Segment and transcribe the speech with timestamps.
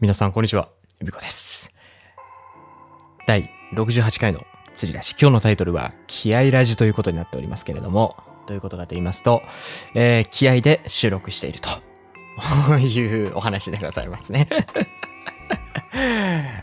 [0.00, 0.68] 皆さん、こんにちは。
[1.00, 1.76] ゆびこです。
[3.28, 4.40] 第68回の
[4.74, 5.12] 釣りラジ。
[5.12, 8.16] 今日のタイトルは、気合ラジということになっておりますけれども、
[8.48, 9.40] どういうことかと言いますと、
[9.94, 11.68] えー気合で収録していると
[12.76, 14.48] いうお話でございますね。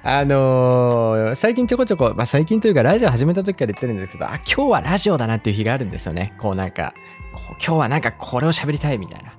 [0.04, 6.34] あのー最近ちょこちょこ、まあ、最近というかラジオ始めた時から言ってるんですけど、あ、今日はラジオだなっていう日があるんですよね。
[6.38, 6.94] こうなんか、
[7.34, 9.32] こう今日はなんかこれを喋りたいみたいな。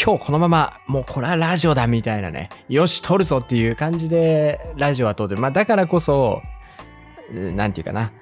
[0.00, 2.50] 今日このまま、もうこれはラジオだみたいなね。
[2.68, 5.40] よし、撮るぞっていう感じでラジオは撮ってる。
[5.40, 6.40] まあだからこそ、
[7.32, 8.12] うんなんていうかな。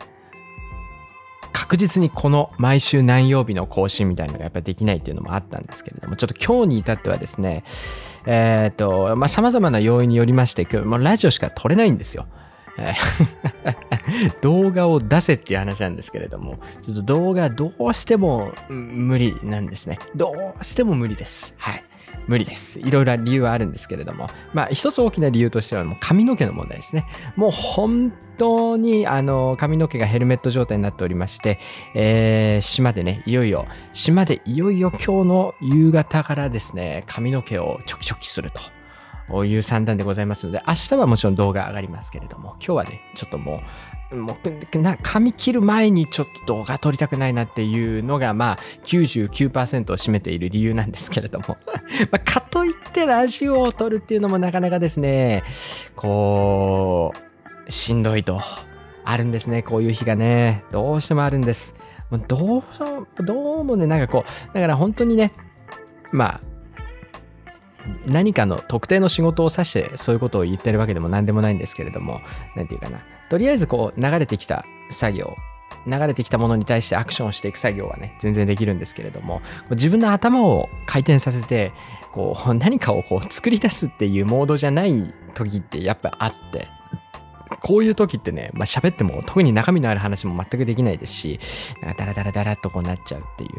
[1.52, 7.62] 確実にこの毎週何曜日の更新みたいなのがやっぱりできないっていうのもあったんですけれども、ちょっと今日に至ってはですね、
[8.24, 12.26] えっ、と、まあ様々な要因によりまして、今日もラジオしか撮れないんですよ。
[14.42, 19.98] 動画を出せっていう話なんですけれども、ちょっと動画どうしても無理なんですね。
[20.14, 21.54] どうしても無理です。
[21.58, 21.84] はい。
[22.26, 22.80] 無理です。
[22.80, 27.06] いろいろ理由はあるんですけれども、まあ一つ大きな理由としてはもう髪の毛の問題ですね。
[27.36, 31.58] もう本当にあの髪の毛がヘルメット状態になっておりまして、
[31.94, 38.75] えー島でね、いよいよ、島でいよいよ今日の夕方からですね、髪の毛をチョキチョキすると。
[39.30, 43.60] ういう算段でございますので、明日はもちろん動画上がりますけれども、今日はね、ちょっとも
[44.12, 44.36] う、も
[44.74, 51.56] うな髪切る前にちょっと動画撮りたくないなっていうのが、まあ、99%を占めている理由なんですけれども。
[52.12, 55.42] まあ、かといってラジオを撮るっていうのもなかなかですね、
[55.96, 57.12] こ
[57.66, 58.40] う、しんどいと。
[59.08, 60.64] あるんですね、こういう日がね。
[60.72, 61.76] どうしてもあるんです。
[62.10, 65.32] もうどう、どうもね、なんかこう、だから本当にね、
[66.12, 66.40] まあ、
[68.06, 72.20] 何かの特定の仕事を指してそういうことを言ってるわけでも何でもないんですけれども、
[72.54, 73.02] 何て言うかな。
[73.28, 75.34] とりあえずこう流れてきた作業、
[75.86, 81.72] 流れてきたものに対してアクションをしていく作業はね、全然できるんですけれども、自分の頭を回転させて、
[82.12, 86.68] こう何かをこう作り出すっていうモードじゃない時ってやっぱあって、
[87.60, 91.40] こういう時ってね、まあ、喋っても特に中身のある話も全くできないですし、
[91.82, 93.50] なんかダラダラダラっとこうなっちゃうっていう。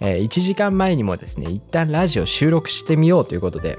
[0.00, 3.78] えー1時間前にもですね、一旦ラジオ収録してみようということで、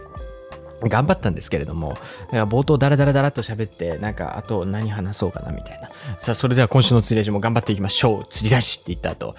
[0.88, 1.98] 頑張ったんですけれども、
[2.32, 5.90] 冒頭ダラダラダラっと喋って、なんかあと何話そうかなみたいな。
[6.18, 8.26] さあ、それでは今週の釣りラジも頑張っていきましょう。
[8.30, 9.36] 釣り出しって言った後、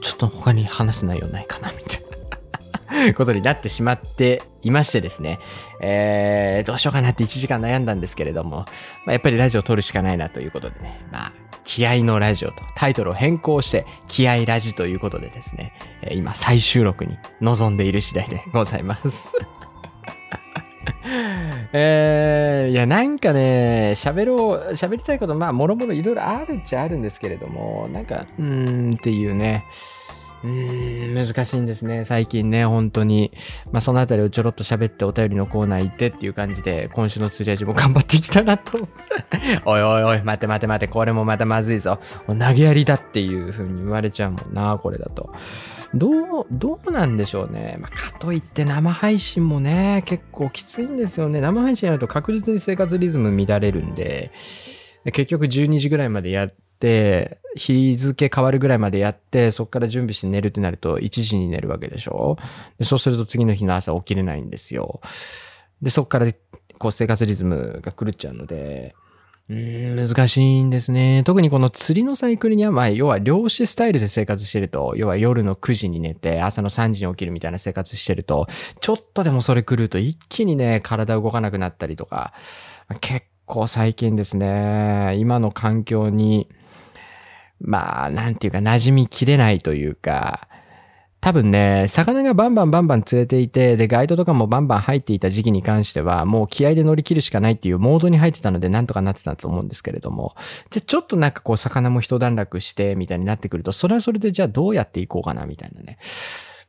[0.00, 2.07] ちょっと他に話す内容ないかなみたいな。
[3.14, 5.38] ことになってしまっていましてですね、
[5.80, 8.66] えー、どうしようかなって1時間悩んだんですけれども、ま
[9.08, 11.32] あ、やっぱりラジオ撮るしかないなということでね、まあ、
[11.64, 15.72] 気合のラジオとタイトルを変更して、気合ラジということでですね、
[16.02, 19.36] え今最終録に臨んでいる次第でございます。
[21.72, 29.64] えー、いや、なんかね、喋ろう、喋りたいこと、まあ、もろもろいろいろあるっちゃあるんですけれども、なんか、うーんっていうね、
[30.44, 33.32] うん、難しいんですね、最近ね、本当に。
[33.72, 38.78] まあ、そのあたりをちょろっと喋ってお便りのコーナー行ってっていう感じで、今週の釣り味も頑張ってきたなと。
[39.66, 41.98] おいおいおい、待て待て待て、これもまたまずいぞ。
[42.26, 45.32] 投げやりだっていう風に言われちゃうもんな、これだと。
[45.94, 47.76] どう、どうなんでしょうね。
[47.80, 51.40] まあ、かといって生配信もね、結構きついんですよね。
[51.40, 54.30] 生配信やると確実に生活リズム乱れるんで、
[55.06, 62.36] 結局12時ぐらいまでやって、日付変わるぐらいまでやって、そこから準備して寝るってなると1時に寝るわけでしょ？
[62.78, 65.00] でそうすると次の日の朝起きれないんですよ。
[65.82, 66.26] で、そこから
[66.78, 68.94] こう生活リズムが狂っちゃうので、
[69.50, 71.22] うん、難しいんですね。
[71.24, 78.46] 特にこの釣りのサイクルには、まあ、要は漁師スタイルで生活してると、要は夜の9時に寝て、朝の3時に起きるみたいな生活してると、
[78.82, 82.34] ちょっとでもそれ狂うと一気にね、体動かなくなったりとか、
[83.00, 86.46] 結構最近ですね、今の環境に、
[87.60, 90.48] まあ、なんていうか、馴染みきれないというか、
[91.20, 100.36] 多分ね、魚がバンバンバンバン釣れていて、で、ガイドとかもバンバン入っていた時期に関しては、もう気合で乗り切るしかないっていうモードに入ってたので、なんとかなってたと思うんですけれども、
[100.70, 105.98] で、ちょっとなんかこう、魚も一段落して、みたいになってくると、それはそれでじゃあどうやっていこうかな、みたいなね。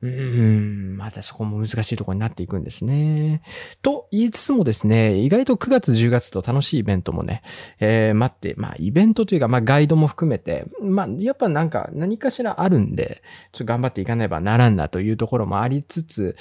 [0.02, 3.42] またそこも難しいところになっていくんですね。
[3.82, 7.42] と言いつつもですね、意外と9月10月と楽しいイベントもね、
[7.80, 16.38] えー、待って、まあイベントというか、まあガイドも含めて、まあやっぱなんか何かしらあるんで、ちょっと頑張っていかねばならんなというところもありつつ、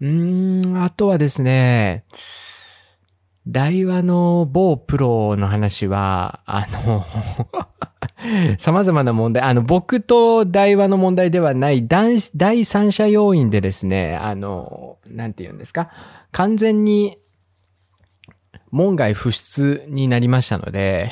[0.00, 2.04] うーん、あとはですね、
[3.46, 7.06] 大和の某プロの話は、あの、
[8.58, 15.90] 様々な問題、あの、僕と台話の問題ではない第第三者要因でですね、あの、なんて言うんですか、
[16.32, 17.18] 完全に
[18.70, 21.10] 門外不出になりましたので、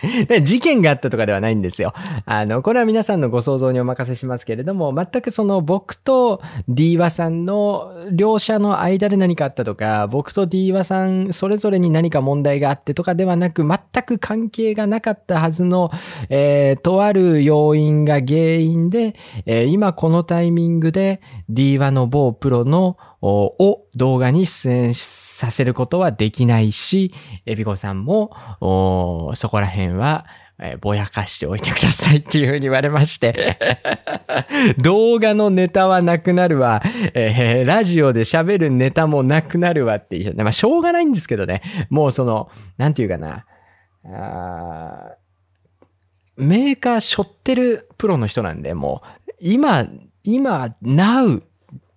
[0.42, 1.92] 事件があったとかではないんですよ。
[2.24, 15.90] あの、これは皆さんのご想像にお任せしますけれども、全くその僕と D ワさんの両者の間で何かあったとか、僕と D ワさんそれぞれに何か問題があってとかではなく、全く関係がなかったはずの、
[16.28, 19.14] えー、とある要因が原因で、
[19.46, 27.14] えー、今このタイミングで D ワの某プロのを動画に出演させることはできないし、
[27.46, 28.32] エビコさんも、
[29.34, 30.26] そこら辺は、
[30.58, 33.58] えー、ぼやかしておいてくださいっていうふうに言われまして
[34.78, 36.82] 動画のネタはなくなるわ、
[37.14, 40.34] えー、ラジオで喋るネタもなくなるわっていう。
[40.36, 41.62] まあ、しょうがないんですけどね。
[41.90, 43.44] もうその、なんていうかな。
[44.04, 45.16] あ
[46.36, 49.86] メーカー背負ってるプロの人なんで、もう、今、
[50.24, 51.42] 今、now、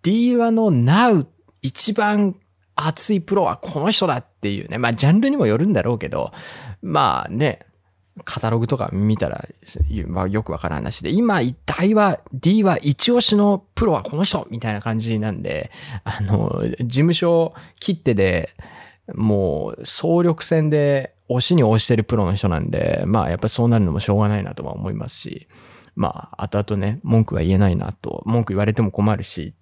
[0.04, 1.26] D1 の now
[1.62, 2.36] 一番
[2.76, 4.78] 熱いプロはこの人だっていうね。
[4.78, 6.31] まあ、ジャンルにもよるんだろうけど、
[6.81, 7.60] まあね、
[8.24, 9.46] カタログとか見たら、
[10.08, 15.70] まあ、よくわからん話で、今、大は、D は一押しのプロはこの人みたいな感じなんで、
[16.06, 18.56] あの、事務所切ってで、
[19.14, 25.48] もう、総力戦で押しに押してるプロの人なんで、まあ、やっぱりそうなるのもしょうがないなとは思いますし、
[25.96, 29.54] まあ、後々ね、文句は言えないなと、文句言われても困るし、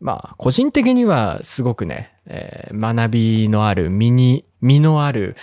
[0.00, 5.36] まあ、個人的にはすごくね、えー、学びのある、身に、身のある、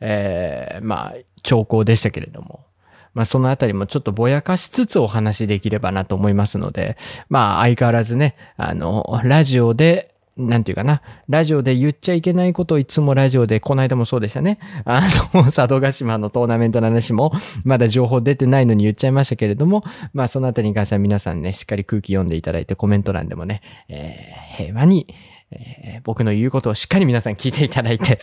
[0.00, 2.66] えー、まあ、兆候でしたけれども、
[3.14, 6.98] まあ、そのあたりもちょっとぼやかしつつお話できればなと思いますので、
[7.30, 11.00] まあ、相変わらずね、あの、ラジオで、なんていうかな。
[11.30, 14.58] ラジオで言っちゃいけないことをいつもラジオで、この間もそうでしたね。
[14.84, 15.00] あ
[15.32, 17.32] の、 佐渡島のトーナメントの話も、
[17.64, 19.82] まだ情報出てないのに言っちゃいましたけれども、
[20.12, 25.06] まあそのあたりに関しては皆さんね、しっかり空気読んでいただいてコメント欄でもね、えー、平和に、
[25.52, 28.18] えー、僕の言うことをしっかり皆さん聞いていただいて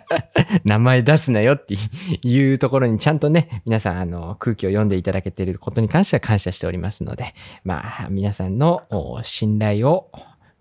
[0.64, 1.74] 名前出すなよって
[2.22, 7.34] いうところにちゃんとね、皆さんあの空気を読んでいただけていることに関しては感謝しておりますので、
[7.64, 8.82] まあ皆さんの
[9.22, 10.10] 信頼を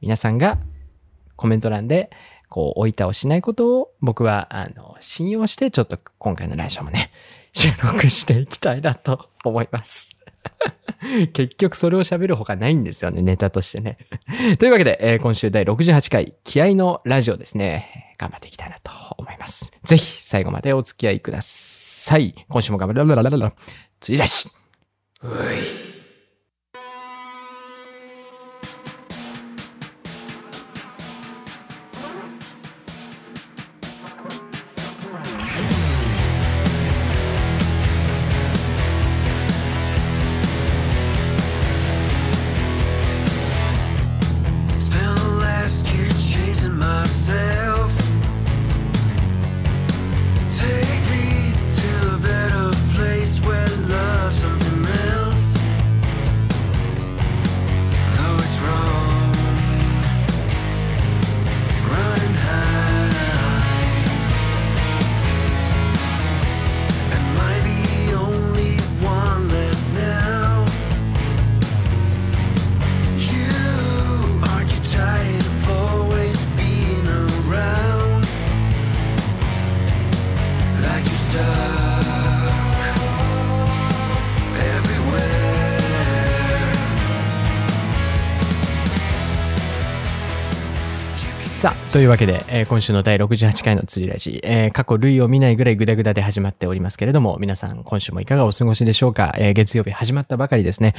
[0.01, 0.57] 皆さんが
[1.35, 2.09] コメント欄で
[2.49, 7.11] こう置いたをしないことを僕はあの信用してちょっと今回のラジオもね、
[7.53, 10.12] 収録していきたいなと思います。
[11.33, 13.97] 結局それを喋るほかないんですよね、ネタとしてね。
[14.59, 19.73] というわけで、えー、今週第68回、気合のラジオですね、頑張っていきたいなと思います。
[19.83, 22.33] ぜひ最後までお付き合いください。
[22.47, 23.15] 今週も頑張る。
[23.15, 23.53] らららら
[23.99, 24.49] 次だし。
[25.21, 25.92] うい。
[91.93, 100.95] というわけで、えー、今週の第68回の釣りラジ、えー、過去類を見ないぐらいグダグダで始まっておりますけれども、皆さん今週もいかがお過ごしでしょうか、えー、月曜日始まったばかりですね。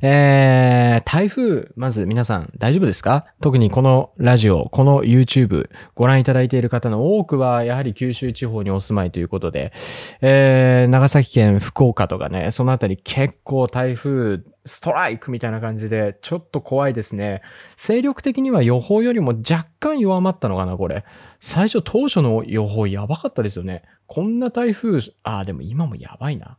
[0.00, 3.26] えー、台風、まず皆さん大丈夫ですか？
[3.42, 9.74] 特にこのラジオ、この YouTube ご覧いただいている方の多くはやはり九州地方にお住まいということで、
[10.22, 17.42] えー、長崎県福岡とかね、そのあたり結構台風ストライクみたいな感じで、ちょっと怖いですね。
[17.76, 21.04] 勢力的には予報よりも若干弱まったのかな、これ。
[21.40, 23.82] 最初当初の予報やばかったですよね。
[24.06, 26.58] こんな台風、ああ、でも今もやばいな。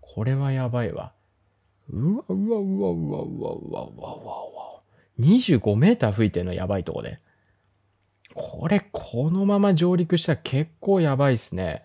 [0.00, 1.12] これはやばいわ。
[1.90, 4.82] うわ、うわ、うわ、うわ、うわ、うわ、うわ、うわ、うわ。
[5.20, 7.20] 25メーター吹いてんのやばいとこで。
[8.34, 11.84] これ、このまま上陸したら結構やばいっすね。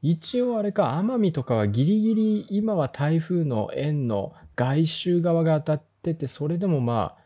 [0.00, 7.22] 一応あれか、奄美とかはギリギリ今は台風の円の外周側が当たってて、それでもまあ、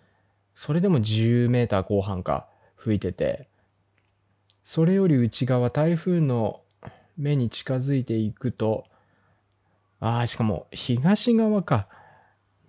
[0.55, 3.49] それでも10メーター後半か吹いてて、
[4.65, 6.61] それより内側、台風の
[7.17, 8.85] 目に近づいていくと、
[10.01, 11.89] ああ、しかも東側か。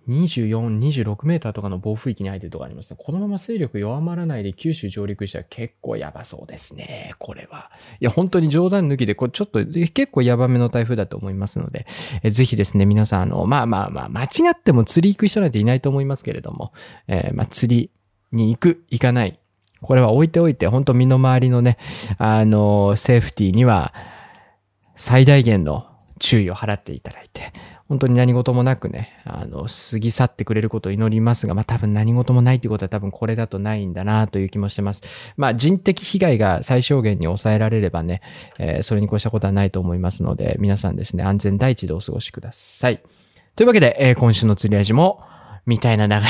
[0.08, 2.96] 24、26メーターとかの暴風域に入ってるとかありますね。
[2.98, 7.14] このまま勢力弱まらないで九州上陸したら結構やばそうですね。
[7.18, 7.70] これは。
[8.00, 11.86] いや、本当に冗談抜きで、これちょっと結構やばめの台風だと思いますので、
[12.22, 16.72] えぜひですね、皆さん、あの、まあまあまあ、間違っても釣り行く人なんていないと思いますけれども、
[17.06, 17.90] えー、まあ釣り
[18.32, 19.38] に行く、行かない。
[19.80, 21.76] これは置いておいて、本当身の回りのね、
[22.16, 23.92] あの、セーフティーには
[24.96, 25.86] 最大限の
[26.18, 27.52] 注意を払っていただいて、
[27.88, 35.32] 本当に何事もなくね、あの、過ぎ去ってくれることを祈りますが、まあ多分何事もないということは多分これだとないんだなという気もしてます。
[35.38, 38.20] まあ人的被害が最小限に抑えられればね、
[38.58, 43.02] えー、それに越したことはないと思いますので、皆さんですね、安全第一でお過ごしください。
[43.56, 45.20] というわけで、えー、今週の釣り味も、
[45.64, 46.20] みたいな流れ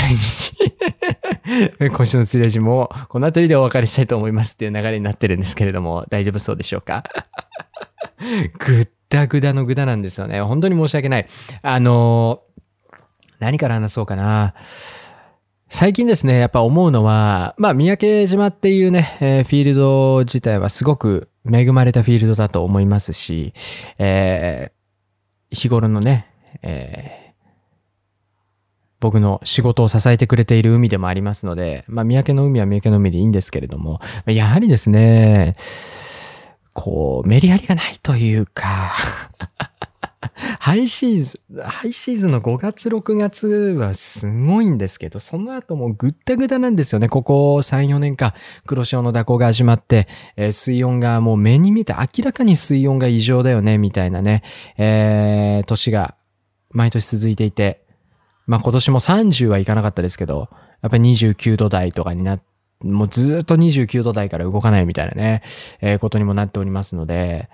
[1.87, 7.05] に 今週の釣り味も、この辺りでお別れしたいと思いますっていう流れになってるんですけれども、大丈夫そうでしょうか？
[8.59, 10.41] ぐ ったぐだのぐだなんですよね。
[10.43, 11.27] 本当に申し訳ない。
[11.63, 12.99] あのー、
[13.39, 14.55] 何から話そうかな。
[15.71, 23.53] 最近ですね、やっぱ思うのは、まあ、三宅島っていうね、えー、フィールド自体はすごく恵まれたフィールドだと思いますし、
[23.99, 26.27] えー、日頃のね、
[26.63, 27.45] えー、
[28.99, 35.57] 僕の仕事を支えてくれている海でもありますので、まあ、三宅の海は三宅の海でいいんですけれども、やはりですね、
[36.79, 38.95] こう、メリハリがないというか。
[40.61, 47.09] ハイシーズン、ハイシーズンの5月、6月はすごいんですけど、その後もぐったぐたなんですよね。
[47.09, 48.33] ここ3、4年間、
[48.65, 50.07] 黒潮の蛇行が始まって、
[50.37, 54.45] えー、水温がもう目に見て明らかに水温が異常だよね、みたいなね、
[54.77, 56.15] えー、年が
[56.71, 57.85] 毎年続いていて、
[58.47, 60.49] まあ今年も30はいかなかったですけど、
[60.83, 62.45] やっぱり29度台とかになって、
[62.85, 65.43] もうずっと29度台から動かないみたいなね、
[65.81, 67.49] えー、ことにもなっておりますので、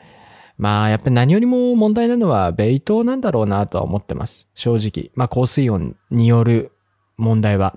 [0.56, 4.48] まあ、やっぱり何よりも問題なのは、ベイトなんだろうなとは思ってます。
[4.54, 5.10] 正直。
[5.14, 6.70] まあ、高水温による
[7.16, 7.76] 問題は。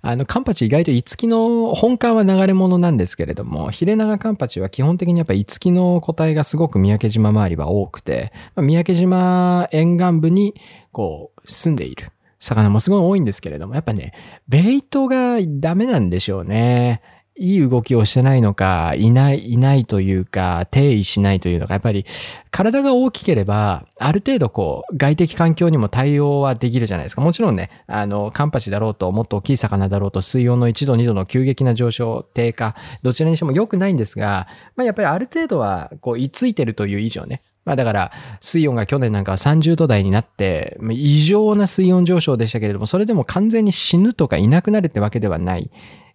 [0.00, 10.54] あの、カンパチ意外と五木の本館は流れ物なんですけれども、ヒレナガカンパチは基本的にやっぱ五木の個体がすごく三宅島周りは多くて、まあ、三宅島沿岸部に
[10.92, 12.13] こう住んでいる。
[12.44, 14.12] 魚もすごい多いんですけれども、やっぱね、
[14.48, 17.00] ベイトがダメなんでしょうね。
[17.36, 22.06] いい動きをしてないのか、いない、いないというか、定位しないというのか、やっぱり
[22.52, 27.22] 体が大きければ、ある程度こう、外的環境にも対応はできるじゃないですか。
[27.22, 34.46] もちろんね、あの、カンパチだろうと、もっと大きい魚だろうと、水温の1度、2度の急激な上昇、低下、どちらにしても良くないんですが、
[34.76, 45.70] まあやっぱりある程度は、こう、居ついてるという以上ね、まあだから、水温が去年なんかは30度台になって、異常な水温上昇でしたけれども、それでも完全に死ぬとかいなくなるってわけではない、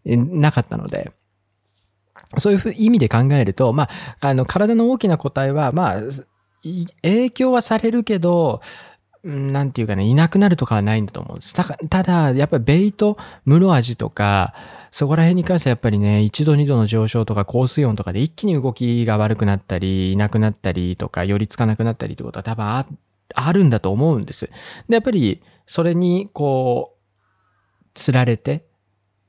[0.06, 1.12] なかったので、
[2.38, 3.89] そういう意味で考えると、まあ、
[4.27, 6.01] あの、体の大きな個体は、まあ、
[7.01, 8.62] 影響はされるけど、
[9.23, 11.53] なんていうかね、いなくなるとかはないんだと思うんです。
[11.53, 14.53] ただ、やっぱりベイト、室味とか、
[14.91, 22.85] そこら辺に関してはやっぱりね、1度2度の上昇とか高水温とかで一気に動きが悪くなったり、いなくなったりとか、寄りつかなくなったりってことは多分あ
[23.35, 24.49] あるんだと思うんです。
[24.88, 26.99] で、やっぱりそれにこう、
[27.93, 28.68] 釣られて、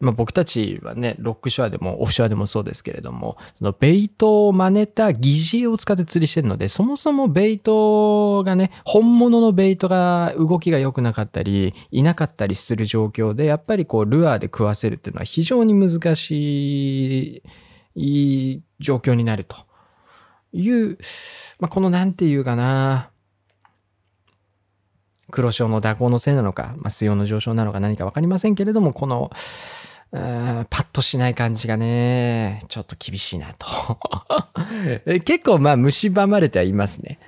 [0.01, 17.43] まあ、僕たちはね、ロックショアでもオフショアでもそうですけれども、そのベイトを真似た疑似を使って釣りしてるので、そもそもベイトがね、本物のベイトが動きが良くなかったり、いなかったりする状況で、やっぱりこう、ルアーで食わせるっていうのは非常に難し
[17.95, 19.57] い状況になると。
[20.53, 20.99] いう、
[21.59, 23.11] まあ、このなんていうかな、
[25.31, 29.31] 黒潮の蛇行のせいなのか、まあ、水温の上昇なのか何かわかりませんけれども、この、
[30.13, 33.67] パッとしない感じがね、ちょっと厳しいなと。
[35.25, 37.19] 結構まあ蝕まれてはいますね。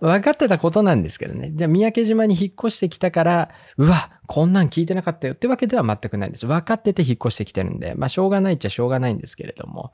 [0.00, 1.50] 分かってたことなんですけどね。
[1.52, 6.46] じゃあ三宅島に引っ越してきたから、うわ、こんなん聞いてなかったよってわけでは全くないんです。
[6.46, 9.92] 分かってて引っ越してきてるんで、まあしょうがないっちゃしょうがないんですけれども。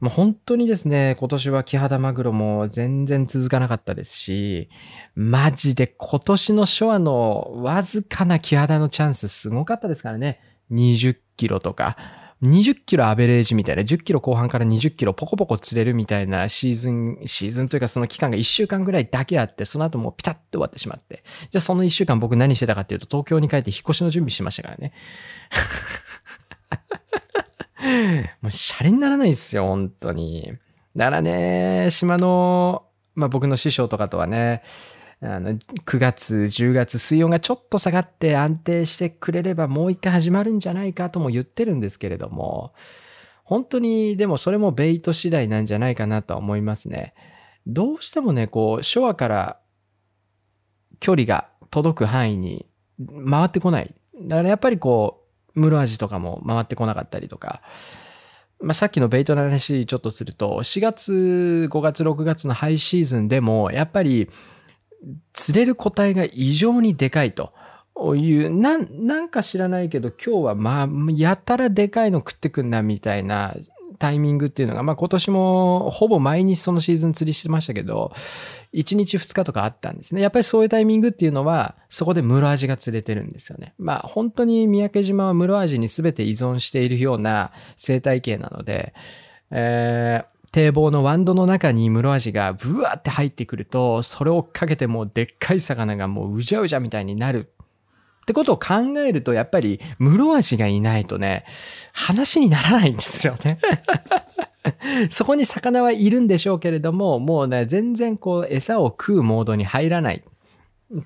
[0.00, 4.68] もう本当にですね、今年はキハダマグロも全然続かなかったですし、
[5.14, 10.40] マジで今年の初話のわずかなキハダのチャンスすごかったですからね。
[10.72, 11.96] 20キロとか、
[12.42, 21.24] 20キロアベレージみたいな、10キロ後半から20キロポコポコ釣れるみたいなシーズン、シーズンというかその期間が1週間ぐらいだけあって、その後もうピタッと終わってしまって。
[21.50, 24.92] じゃあその1週間僕何してたかっていうと、東京に帰って引っ越しの準備しましたからね。
[28.42, 30.52] もうシャレにならないですよ、本当に。
[30.94, 34.62] だからね、島の、まあ僕の師匠とかとはね、
[35.22, 42.74] あの、9月、10月、水温がちょっと下がって安定してくれればもう一回始まるんじゃないかとも言ってるんですけれども、
[43.44, 47.14] 本当に、でもそれもベイト次第なんじゃないかなとは思いますね。
[47.66, 49.58] どうしてもね、こう、ショアから
[51.00, 52.66] 距離が届く範囲に
[53.30, 53.94] 回ってこない。
[54.20, 57.62] だからやっぱりこう、ムロアジとかも回ってこなかったりとか、
[58.60, 64.30] まあ、さっきのベイトの話ちょっとすると、4月、5月、6月のハイシーズンでも、やっぱり、
[65.32, 67.52] 釣れる個体が異常にでかいと
[68.16, 73.54] いう、なん、なんか知らないけど、今日はまあ、やたらでかいの食ってくんな、みたいな
[73.98, 78.12] タイミングっていうのが、まあ今年もほぼ毎日そのシーズン釣りしてましたけど、
[78.74, 80.20] 1日2日とかあったんですね。
[80.20, 83.74] やっぱりそういうタイミングっていうのは、そこで室味が釣れてるんですよね。
[83.78, 88.94] まあ本当に三宅島は室味に全て依存しているような生態系なので、
[89.50, 97.50] えー、堤防のワンドの中に室味がブワーって入ってくると、それをかけてもうでっかい魚がもううじゃうじゃみたいになる
[98.22, 101.44] ってことを考えると、やっぱり、室足がいないとね、
[101.92, 103.58] 話にならないんですよね。
[105.10, 110.24] そこに魚はいるんでしょうけれども、もうね、全然こう、餌を食うモードに入らない。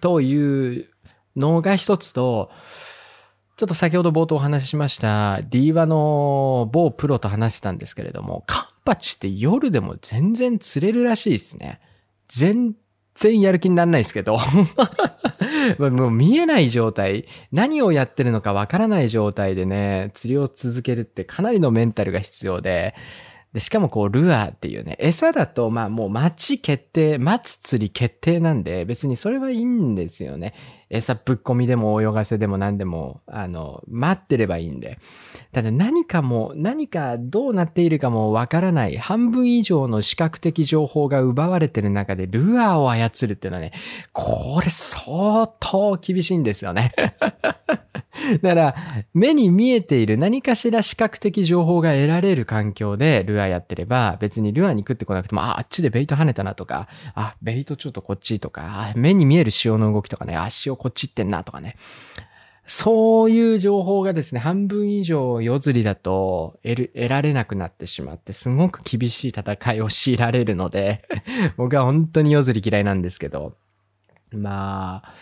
[0.01, 0.89] という
[1.35, 2.53] のが一つと、
[3.57, 11.81] ちょっと先ほど冒頭お話ししました、ディーワの某プロと話してたんですけれども、カパチって夜でも全然釣れるらしいですね。
[12.29, 12.75] 全
[13.15, 14.39] 然やる気にならないですけど。
[15.79, 22.95] もう見えない状態、何をやってるのかわからない状態でね、釣りを続けるってかなりのメンタルが必要で、
[23.53, 30.55] で、しかもこう、ルアーっていうね、餌だと、まあもう待ち決定、待つ釣り決定なんで、別にそれはいいんですよね。
[30.89, 34.99] 餌ぶっ込みでも泳がせでも何でも、あの、待ってればいいんで。
[35.53, 43.73] ただ何かも、何かどうなっているかもわからない、半分以上の視覚的情報が奪われてる中で、ルアーを操るっていうのはね、
[44.13, 46.93] これ相当厳しいんですよね。
[48.43, 48.75] だから、
[49.15, 61.77] 目に見えている何かしら視覚的情報が得られる環境でルアーやってれば、別にルアーに食ってこなくても、あ、あっちでベイト跳ねたなとか、あ、ベイトちょっとこっちとか、目に見える潮の動きとかね、あ、潮こっち行ってんなとかね。
[62.73, 71.03] そういう情報がですね、半分以上夜釣りだと得、られなくなってしまって、すごく厳しい戦いを強いられるので
[71.57, 73.57] 僕は本当に夜釣り嫌いなんですけど、
[74.31, 75.15] まあ、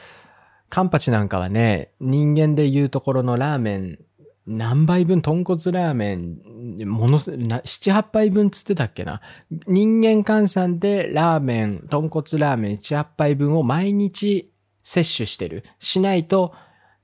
[0.70, 3.98] カンパチなんかはね、人間で言うところのラーメン、
[4.46, 6.38] 何杯分豚骨ラーメン、
[6.86, 9.20] ものす、な、七八杯分つってたっけな。
[9.66, 14.50] 人間換算でラーメン、豚骨ラーメン七八杯分を毎日
[14.82, 15.64] 摂取してる。
[15.78, 16.54] しないと、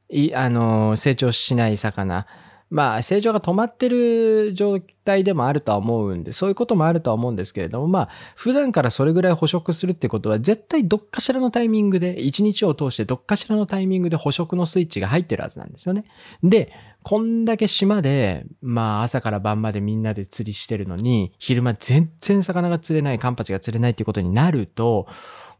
[0.08, 2.26] い、あの、成長しない魚。
[2.70, 16.04] まあ、成長が止まってる状態でもあるとは思うんで、そういうこともあるとは思うんですけれども、まあ、普段からそれぐらい捕食するってことは、絶対どっかしらのタイミングで、一日を通してどっかしらのタイミングで捕食のスイッチが入ってるはずなんですよね。
[16.42, 16.72] で、
[17.02, 25.06] こんだけ島で、まあ、朝から晩までみんなで釣りしてるのに、昼間全然魚が釣れない、カンパチが釣れないっていうことになると、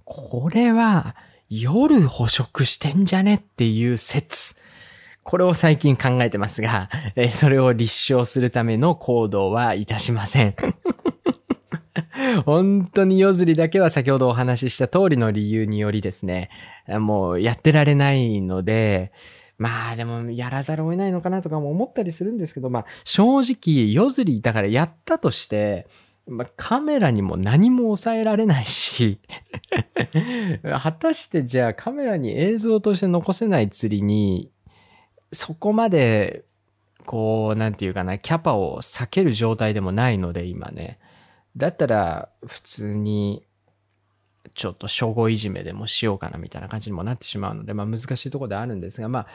[0.05, 1.15] これは、
[1.51, 4.57] 夜捕食してんじゃねっていう説。
[5.25, 6.89] これを最近考えてますが、
[7.33, 10.55] それを立証するための行動はいたしません。
[12.45, 16.51] 本当に夜釣りだけは先ほどお話しした通りの理由によりですね、
[16.89, 19.13] もうやってられないので、
[19.57, 25.87] まあでもやらざるを得ないのかなとかも思ったりするんですけど、まあ正直夜釣りだからやったとして、
[26.27, 29.21] まあ、カメラにも何も抑えられないし
[30.65, 34.51] 果たしてじゃあカメラに映像として残せない釣りに
[35.33, 36.45] そこまで、
[37.07, 40.99] こう、なんていうかな、キャパを避ける状態でもないので、今ね。
[41.57, 43.45] だったら、普通に、
[44.55, 49.27] ちょっと初号いじめでもしようかなみたいな感じにもなってしまうので、まあ難しいところであるんですが、まあ、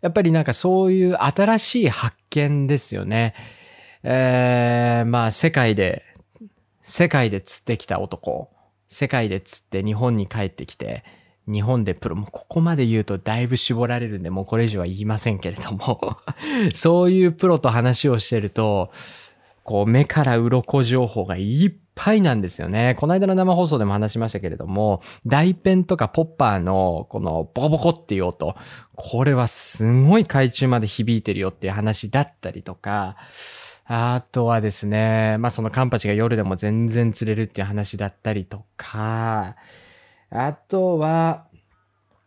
[0.00, 3.34] やっぱりなんかそういう新しい発見ですよね。
[4.02, 6.02] えー、まあ世界で、
[6.82, 8.50] 世界で釣ってきた男、
[8.88, 11.04] 世界で釣って日本に帰ってきて、
[11.46, 16.18] 日本でプロ、もここまで言うとだいぶ絞られるんで、もうこれ以上は言いませんけれども。
[16.74, 18.90] そういうプロと話をしてると、
[19.62, 22.94] こう目から鱗情報がいっぱいなんですよね。
[22.98, 28.54] この間の生放送でも話しましたけれども、大ペンとかポッパーのこのボコボコっていう音、
[28.94, 33.16] これはすごい海中まで響いてるよっていう話だったりとか、
[33.86, 39.56] あとはですね、まあそのカンパチが夜でも全然釣れるっていう話だったりとか、
[40.30, 41.46] あとは、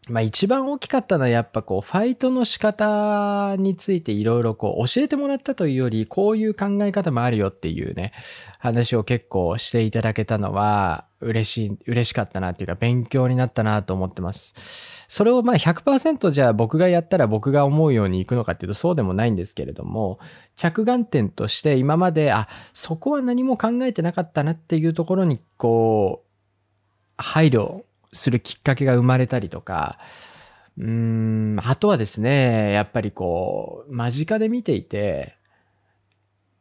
[0.09, 8.13] まあ一番大きかったのはやっぱこうファイトの仕方についていろいろこう教えてもらったというよりこういう考え方もあるよっていうね
[8.57, 15.05] 話を結構していただけたのは嬉しい、嬉しかったなっていうか勉強になったなと思ってます。
[15.07, 20.19] それをまあ100%じゃあ僕がやったら僕が思うようにいくのかっていうとそうでもないんですけれども
[20.55, 26.29] 着眼点として今まであそこは何も考えてなかったなっていうところにこう
[27.17, 27.81] 配慮
[28.13, 29.99] するきっかけが生まれたりとか、
[30.77, 35.35] うん、あとはですね、やっぱりこう、間近で見ていて、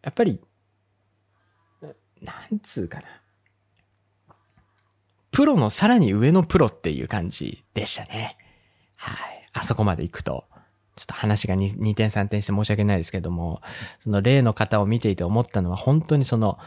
[0.02, 0.40] やっぱり、
[2.20, 3.04] なんつうかな。
[5.30, 8.36] プロのさらに上のプロっていう感じでしたね。
[8.96, 9.46] はい。
[9.52, 10.44] あそこまで行くと。
[10.96, 13.62] ちょっと話が 2, 2点3点して申し訳ないですけども、
[14.00, 16.58] その例の方を見ていて思ったのは本当にその、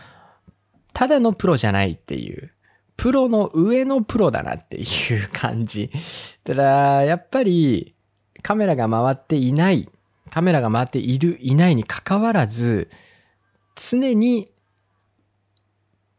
[0.93, 2.53] ただのプロじゃないっていう、
[2.97, 5.89] プロの上のプロだなっていう感じ。
[6.43, 7.95] ただ、やっぱり
[8.41, 9.89] カメラが回っていない、
[10.29, 12.89] カメラが回っている、いないに関わらず、
[13.75, 14.51] 常に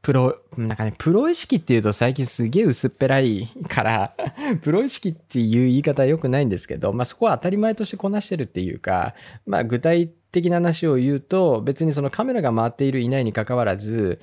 [0.03, 4.17] プロ、なんかね、プロ意識っていうと最近すげえ薄っぺらいから
[4.63, 9.15] プロ意識っていう言い方は良くないんですけど、まあそこは当たり前としてこなしてるっていうか、
[9.47, 14.21] まあ具体的な話を言うと、別にそのカメラが回っているいないに関わらず、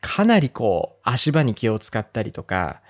[0.00, 2.82] かなりこう足場に気を使ったりとか、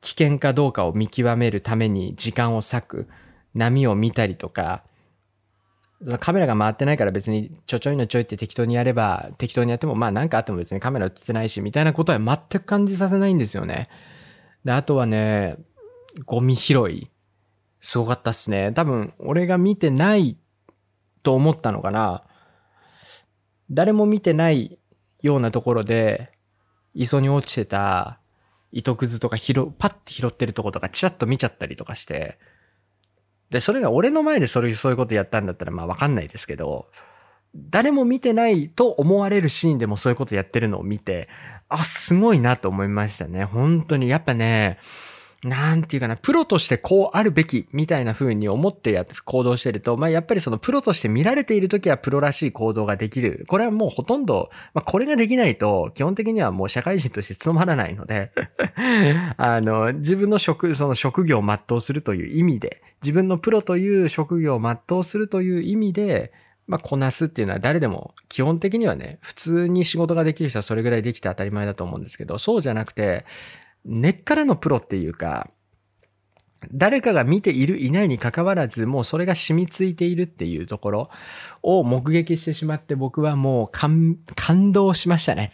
[0.00, 3.08] 危険かどうかを見極めるために時間を割く、
[3.54, 4.82] 波を見たりとか、
[6.18, 13.88] カメラが回ってないから別にちょちょいのちょいって適当にやれば適当にやってもまあ何かあっても別にカメラ映ってないしみたいなことは全く感じさせないんですよね。
[14.64, 15.56] で、あとはね、
[16.26, 17.08] ゴミ拾い。
[17.80, 18.72] すごかったっすね。
[18.72, 20.38] 多分俺が見てない
[21.22, 22.24] と思ったのかな。
[23.70, 24.78] 誰も見てない
[25.22, 26.32] ようなところで
[26.94, 28.18] 磯に落ちてた
[28.72, 32.38] 糸くずとか拾、パッて拾ってるとことかチラッと見ちゃったりとかして、
[33.50, 36.88] で、それが俺の前でそれ、そういうことやったんだったらまあわかんないですけど、
[37.54, 41.28] 誰も見てないと思われるシーンでもそういうことやってるのを見て、
[41.68, 43.44] あ、すごいなと思いましたね。
[43.44, 44.08] 本当に。
[44.08, 44.78] やっぱね、
[45.44, 53.44] なんていうかな、プロとしてこうあるべきみたいな風に思ってや行動してると、まあやっぱりそのプロとして見られている時はプロらしい行動ができる。
[53.48, 58.30] これはもうほとんど、まあこれができないと基本的にはもう社会人として務まらないので
[59.36, 66.32] あの、自分の職、その職業を全うするという意味で、自分のプロという職業を全うするという意味で、
[66.68, 73.26] まあ、こなすっていうのは誰でも基本的にはね、普通に仕事ができる人はそれぐらいできて当たり前だと思うんですけど、そうじゃなくて、
[73.84, 75.50] 根っからのプロっていうか、
[76.70, 81.10] 誰かが見ているいないに関わらず、もうそれが染みついているっていうところ
[81.62, 85.52] を目撃してしまって僕はもう感感動しましたね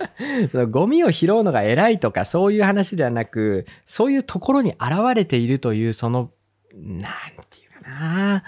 [0.50, 6.30] そのゴミを拾うのが偉いとかそういう話ではなく、そういうところに現れているというその、
[6.74, 7.12] なん
[7.50, 8.44] ていうかな、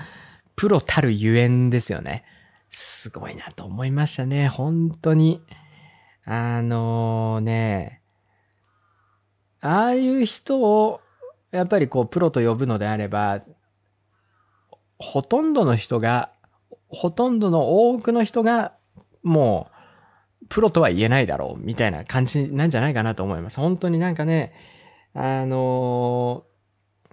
[0.56, 2.24] プロたるゆえんですよね。
[2.70, 4.48] すごいなと思いましたね。
[4.48, 5.42] 本当に。
[6.24, 7.97] あのー、ね、
[9.68, 11.00] ああいう人を
[11.50, 13.42] やっぱりこうプロと呼ぶのであれば
[14.98, 16.30] ほとんどの人が
[16.88, 18.72] ほとんどの多くの人が
[19.22, 19.68] も
[20.42, 23.60] うプロとは言えないだろうみたいな感じなんじゃないかなと思います。
[23.60, 24.54] 本当になんかね
[25.12, 26.44] あの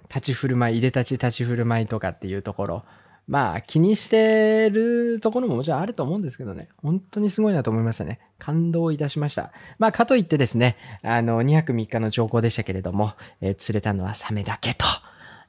[0.07, 2.85] 立ち振る舞いいでたち立ち振る舞いとかっていうところ
[3.27, 8.19] まあ気にしてるところももちろんあると思うんですけどね、本当にすごいなと思いましたね。
[8.37, 9.51] 感動いたしました。
[9.79, 14.85] まあかといってですね、あの、2泊3日の兆候でしたけれども、えー、釣れたのはサメだけと。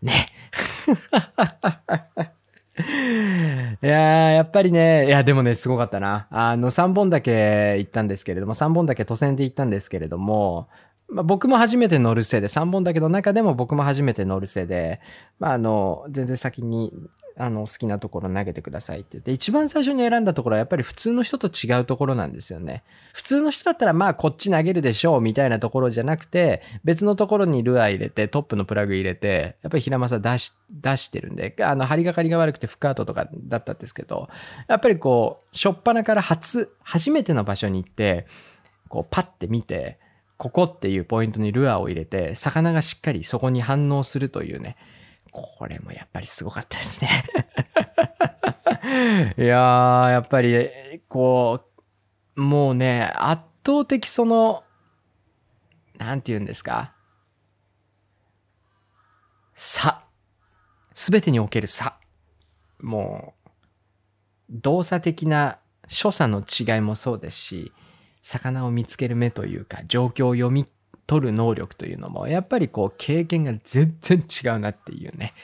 [0.03, 0.13] ね。
[3.83, 6.27] いやー、やっぱりね、いや、でもね、すごかったな。
[6.31, 10.69] あの、3本だけ行ったんですけれども、3本だけ都線で行ったんですけれども、
[11.09, 15.01] まあ、僕も初めて乗るせいで、3本だけの中でも僕も初めて乗るせいで、
[15.39, 16.93] まあ、あの、全然先に
[17.39, 22.83] あの、好きなところ投げてくださいって言って、一番最初に選んだところはやっぱり普通の人と違うところなんですよね。
[23.13, 34.29] 普通の人だったらまあこっち投げるでしょうみたいなところじゃなくて、別のところにルアー入れて、トップのプラグ入れて、やっぱり平正出し、出してるんで、あの、張りがかりが悪くてフカートとかだったんですけど、
[34.69, 38.27] やっぱりこう、しょっぱなから初、初めての場所に行って、
[38.89, 39.99] こうパッて見て、
[40.39, 44.77] ここっていうポイントにルアーを入れて、魚がしっかりそこに反応するというね、
[45.43, 47.25] これもやっぱりすごかったですね
[49.37, 51.67] いやー、やっぱり、こ
[52.37, 54.65] う、もうね、圧倒的その、
[55.99, 56.95] なんて言うんですか？
[59.55, 60.05] 差。
[60.95, 61.99] すべてにおける差。
[62.81, 63.51] もう、
[64.51, 67.73] 動作的な所作の違いもそうですし、
[68.23, 70.67] 魚を見つける目というか、状況を読み
[71.07, 75.35] 取る能力というのも、やっぱりこう経験が全然違うなっていうね、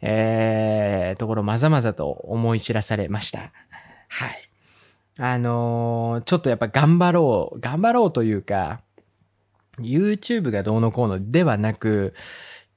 [0.00, 3.52] えー、ところまざまざと思い知らされました。
[4.08, 4.48] はい。
[5.18, 8.80] あのー、ちょっとやっぱ頑張ろう、頑張ろうというか、
[9.80, 12.14] YouTube がどうのこうのではなく、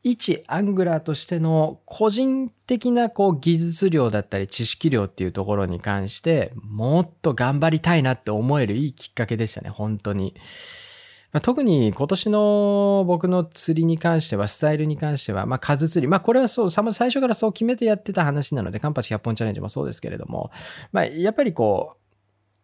[0.04, 10.34] 一アングラーとしての個人的なこう技術量だったり知識量っていうところに関してもっと頑張りたいなって思えるいいきっかけでしたね、本当に。
[11.31, 16.07] まあ、特に今年の僕の釣りに関しては、スタイルに関しては、まあ、数釣り。
[16.07, 20.51] まあ、これはそう、最初からそう決めてやってた話なので、カンパチ100本チャレンジもそうですけれども、
[20.91, 22.01] まあ、やっぱりこう、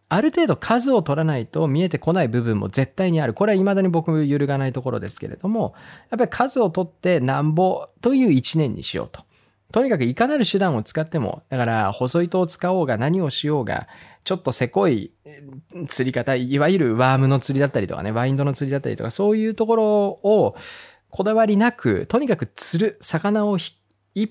[0.10, 3.34] ある程度数を取らないと見えてこない部分も絶対にある。
[3.34, 5.74] これは未だに僕揺るがないところですけれども、
[6.10, 9.27] やっぱり数を取ってなんぼという一年にしようと。
[9.72, 13.88] とにかくいかなる手段を使っても、だから細糸を使おうが何をしようが、
[14.24, 15.12] ちょっとせこい
[15.88, 20.56] 釣り方、いわゆるワームの釣りだったりとかね、ワインドの釣りだったりとか、そういうところを
[21.10, 23.74] こだわりなく、とにかく釣る、魚を1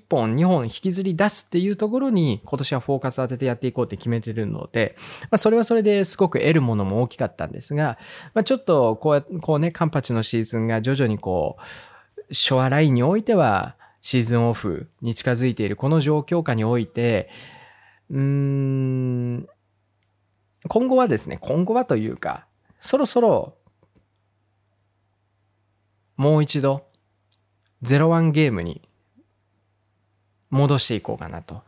[0.09, 7.99] 本、2本引きずり出すっていうところに今年はフォーカス当ててやっていこうって決めてるので、まあ、それはそれですごく得るものも大きかったんですが、
[8.35, 11.57] まあ、ちょっとこう、こうね、カンパチのシーズンが徐々にこ
[12.31, 17.29] う、ショアラインにおいてはシーズンオフに近づいているこの状況下において、
[18.09, 19.49] うーん、
[20.69, 22.47] 今後はですね、今後はというか、
[22.79, 23.57] そろそろ
[26.17, 26.87] もう一度、
[27.83, 28.81] 01ゲームに
[30.51, 31.65] 戻していこうかなと。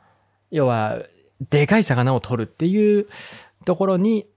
[0.53, 1.03] 要は、
[1.51, 3.09] でかい魚を取るっていう
[3.65, 4.29] ところに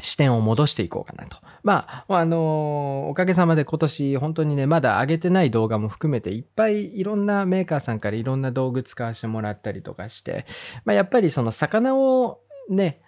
[0.00, 1.36] 視点を戻していこうかなと。
[1.62, 10.44] まあ、あのおかげさまで今年本当にね、まだ上げてない動画も含めていっぱいいろんなメーカーさんからいろんな道具使わせてもらったりとかして、
[10.84, 13.00] まあ、やっぱりその魚をね、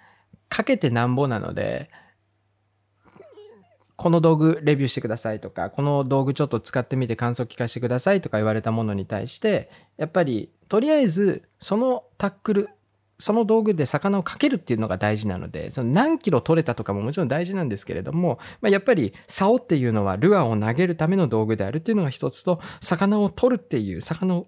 [0.49, 1.91] かけてなんぼなので、
[3.97, 12.69] この道具レビューしてくださいとか、この道具ちょっと使ってみて感想聞かせてくださいとか言われたものに対して、やっぱりとりあえずそのタックル、
[13.19, 24.47] その道具で魚をかけるっていうのが大事なので、その何キロ取れたとかももちろん大事なんですけれども、まあ、やっぱり竿っていうのはルアーを投げるための道具であるっていうのが一つと、魚を取るっていう、魚を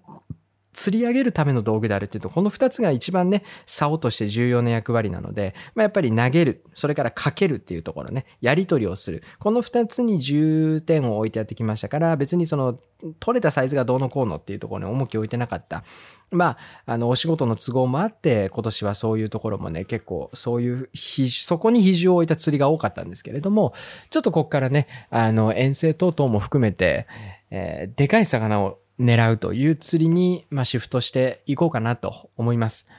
[0.77, 9.23] 釣り上げるための道具であるっていうと、この二つが一番ね、竿として重要な役割なので、まあ、やっぱり投げる、それからかけるっていうところね、やり取りをする。
[9.39, 12.77] この二つに重点を置いてやってきましたから、別にその、
[13.19, 15.83] 取れたサイズがどうのこうのっていうところに重きを置いてなかった。
[16.29, 23.73] まあ、あの、お仕事の都合もあって、今年はそういうところもね、結構、そういう、そこに比重を置いた釣りが多かったんですけれども、
[24.11, 27.07] ちょっとここからね、あの、遠征等々も含めて、
[27.49, 32.89] えー、でかい魚を狙うという釣りに、まあ、シフトしていこうかなと思います。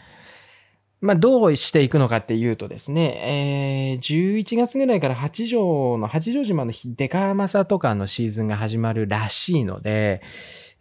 [1.00, 10.22] まあ、どうしていくのかっていうとですね、えー、11月ぐらいから八条の、八条島のデカマサとかのシーズンが始まるらしいので、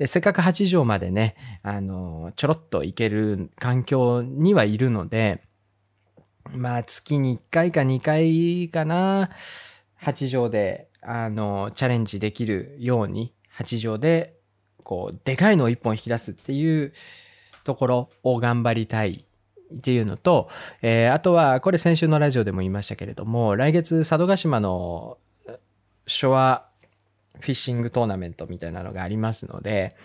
[0.05, 5.43] せっかく八条までね、あの、ちょろっと行ける環境にはいるので、
[6.51, 9.29] まあ、月に1回か2回かな、
[9.95, 14.36] 八条で、あの、チャレンジできるように、八条で
[14.87, 16.93] こう、でかいのを一本引き出すっていう
[17.65, 19.25] ところを頑張りたい
[19.75, 20.47] っていうのと、
[20.81, 25.17] えー、あとは、これ先週のラジオでも言いましたけれども、来月佐渡島の
[26.05, 26.69] ショア
[27.41, 29.97] フィッシングトーナメントみたいなのがありますので、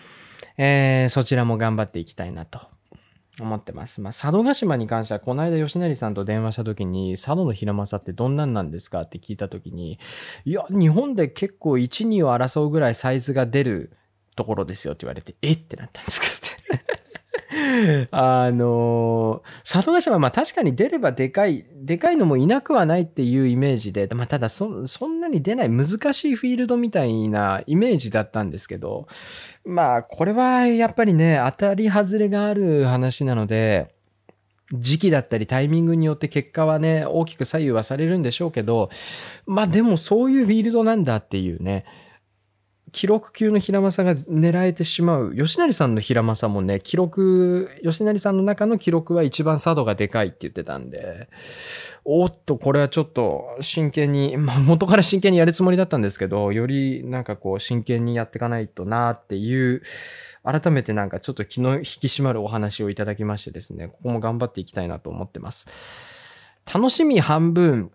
[0.57, 2.59] えー、そちらも頑張っていきたいなと
[3.39, 4.01] 思ってます。
[4.01, 9.97] まあ、佐渡島に関しては、この間吉成さんと電話した時に、佐渡の平正ってどんなんなんですかって聞いた時に、
[10.43, 13.95] いや、日本で結構1、2を争うぐらいサイズが出る
[14.35, 15.53] ところですよって言われて、え？
[15.53, 16.53] ってなったんですけど
[18.11, 29.07] あの佐渡島はまあ確かに出ればでかい、でかいのもいなくはないっていうイメージで、まあただそ、そんなに出ない難しいフィールドみたいなイメージだったんですけど、
[29.65, 33.93] まあこれはやっぱりね、当たり外れがある話なので、
[34.73, 38.89] 時期だったりタイミングによって結果はね、大きく左右はされるんでしょうけど、
[39.45, 41.85] まあでもそういうフィールドなんだっていうね、
[42.93, 45.35] 記録級の平正が狙えてしまう。
[45.35, 51.27] 吉成さんの平正もね、記録、吉成さんの中の記録は一番佐渡がでかいって言ってたんで、
[52.05, 59.81] おっと、これはちょっと真剣に、まあ、元から真剣にやるつもりだったんですけど、よりなんかこう真剣にやっていかないとなっていう、
[60.43, 65.67] 改めてなんかちょっと気の引き締まるお話をいただきましてですね、ここも頑張っていきたいなと思ってます。
[66.71, 67.91] 楽しみ半分、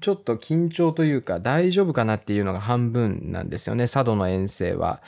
[0.00, 5.02] ちょっと緊張というか大丈夫かなっていうのが半分なんですよね、佐渡の遠征は。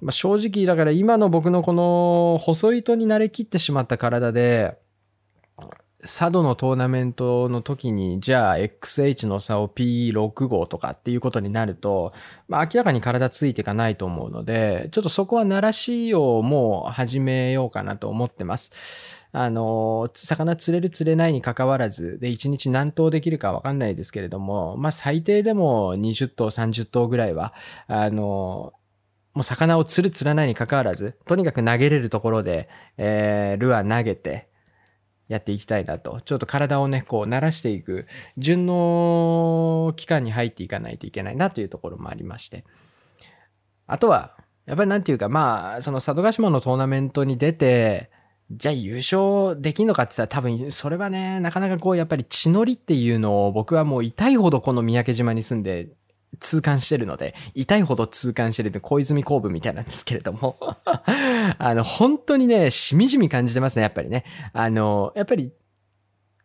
[0.00, 4.78] まあ、正直だから今の僕のこの細糸に慣れきってしまった体で、
[6.00, 12.12] 佐渡のトーナメントの時に、じゃあ XH の差を P6 号とかっていうことになると、
[12.46, 19.17] まあ明らかに体ついていかないと思うので、ちょっとそこは慣らしをもう始めようかなと思ってます。
[19.32, 27.52] あの、魚釣れる釣れないに関わらず、で、1日何頭できるかわかんないですけれども、まあ、最低でも20頭、30頭ぐらいは、
[27.86, 28.72] あの、
[29.34, 34.48] もう魚を釣る釣らないに関わらず、とにかく投げれるところで、えー、ルアー投げて、
[35.28, 36.20] やっていきたいなと。
[36.22, 38.06] ちょっと体をね、こう慣らしていく
[38.38, 42.64] 順応期間に入っていかないといけないなというところもありまして。
[43.86, 48.10] あとは、やっぱりなんていうか、まあ、その佐渡島のトーナメントに出て、
[48.50, 55.88] じゃあ優勝できんのかって言ったら多分それはね、なかなかこうやっぱり血のりっていうのを僕はもう痛いほどこの三宅島に住んで
[56.40, 60.56] 痛感してるので、痛いほど痛感してるって小泉公文みたいなんですけれども
[61.58, 64.24] あの、本当にね、しみじみ感じてますね、やっぱりね。
[64.52, 65.52] あの、やっぱり、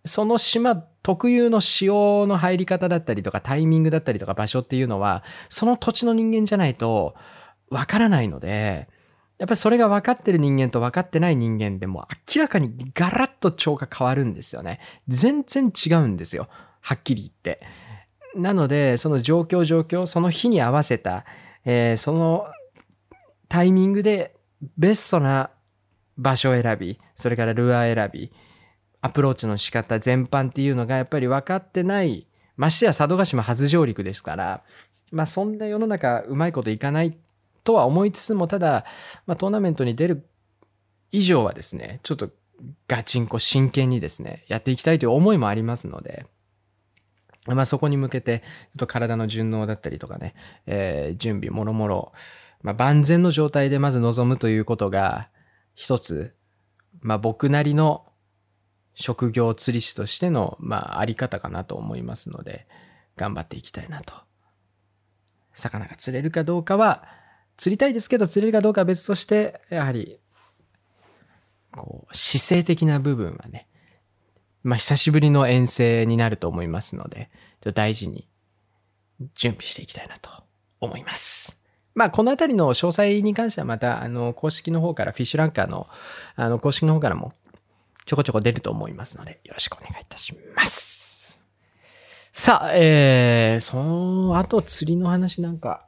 [0.05, 7.15] その島特有の潮の入り方だったりとか、タイミングだったりとか場所っていうのは、その土地の人間じゃないと、
[7.69, 8.87] わからないので、
[9.39, 14.79] やっぱりそれが分かってる人間と分かってない人間でも明らかにガラッと腸が変わるんですよね。
[15.07, 16.47] 全然違うんですよ。
[16.81, 17.65] はっきり言って。
[18.35, 21.25] なので、その状況状況、その日に合わせた、
[21.65, 22.45] えー、その
[23.47, 24.35] タイミングで
[24.77, 25.51] ベストな
[26.17, 28.31] 場所選び、それからルアー選び、
[29.01, 34.63] アプローチの仕方全般っていうのがやっぱり分かってない、ましてや佐渡島初上陸ですから、
[35.11, 37.17] まあそんな世の中うまいこといかない
[37.63, 38.85] とは思いつつも、ただ、
[39.25, 40.27] まあトーナメントに出る
[41.11, 42.29] 以上はですね、ちょっと
[42.87, 46.25] ガチンコ真剣にですね、やっていきたいという思いもありますので、
[47.47, 50.33] まあそこに向けて、ちょっと体の順応だったりとかね、
[50.65, 52.13] えー、準備もろもろ、
[52.61, 55.29] まあ万全の状態でまず臨むということが、
[55.75, 56.35] 一つ、
[57.01, 58.05] まあ僕なりの
[58.95, 62.67] 職業釣り師としての、まああり方かなと思いますので、
[63.17, 64.13] 頑張っていきたいなと。
[65.53, 67.07] 魚が釣れるかどうかは、
[67.57, 70.19] 釣りたいですけど釣れるかどうかは別として、やはり、
[71.71, 73.67] こう、姿勢的な部分はね、
[74.63, 77.29] まあ、久しぶりの遠征になると思いますので、
[77.61, 78.27] ちょっと大事に
[79.35, 80.29] 準備していきたいなと
[80.79, 81.63] 思います。
[81.95, 85.87] まあ、このあたりの詳細に関してはまた、あの、公式の方から、フィッシュランカーの、
[86.35, 87.33] あの、公式の方からも、
[88.05, 91.45] ちょこちょこ出ると思いますので、よろしくお願いいたします。
[92.31, 95.85] さあ、えー、その後釣りの話なんか、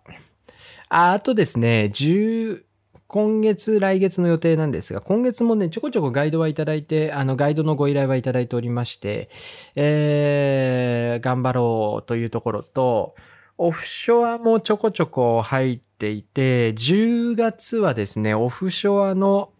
[0.89, 2.63] ああとですね、10、
[3.07, 9.29] 今月、来月の予定なんですが、今月もね、ちょこちょこガイドはいただいて、あの、ガイドのご依頼はいただいておりまして、
[9.75, 13.15] えー、頑張ろうというところと、
[13.57, 19.51] オフショアもちょこちょこ入っていて、10月はですね、オフショアの、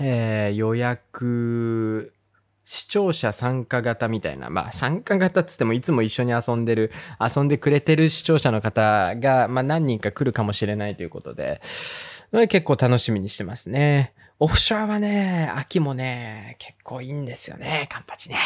[0.00, 2.11] えー、予約
[2.72, 11.60] 視聴者参加型みたいな、まあ参加型っつってもいつも一緒に遊んでる、遊んでくれてる視聴者の方が、まあ何人か来るかもしれないということで、
[12.48, 14.14] 結構楽しみにしてますね。
[14.40, 18.38] オフショアはね、秋もね、結構いいんですよね、カンパチね。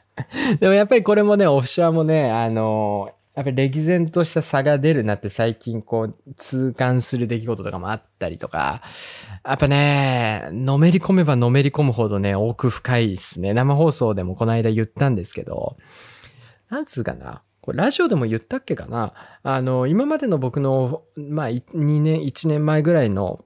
[0.60, 8.80] でもやっぱりこれもね、オフショアもね、あの、やっぱり歴然とした差が出るなって最近こう痛感する出来事とかもあったりとか、
[9.44, 13.52] やっぱね、のめり込めばのめり込むほどね、奥深いですね。
[13.52, 15.76] 生放送でもこの間言ったんですけど、
[16.70, 17.42] なんつうかな。
[17.60, 23.44] これラジオでも言ったっけかなあの、今までの僕の、まあ、2年、1年前ぐらいの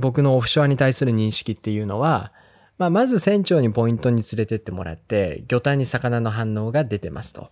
[0.00, 2.32] 僕のオフショアに対する認識っていうのは、
[2.76, 7.50] まあ、まず船長にポイントに連れてってもらって、魚体に魚の反応が出てますと。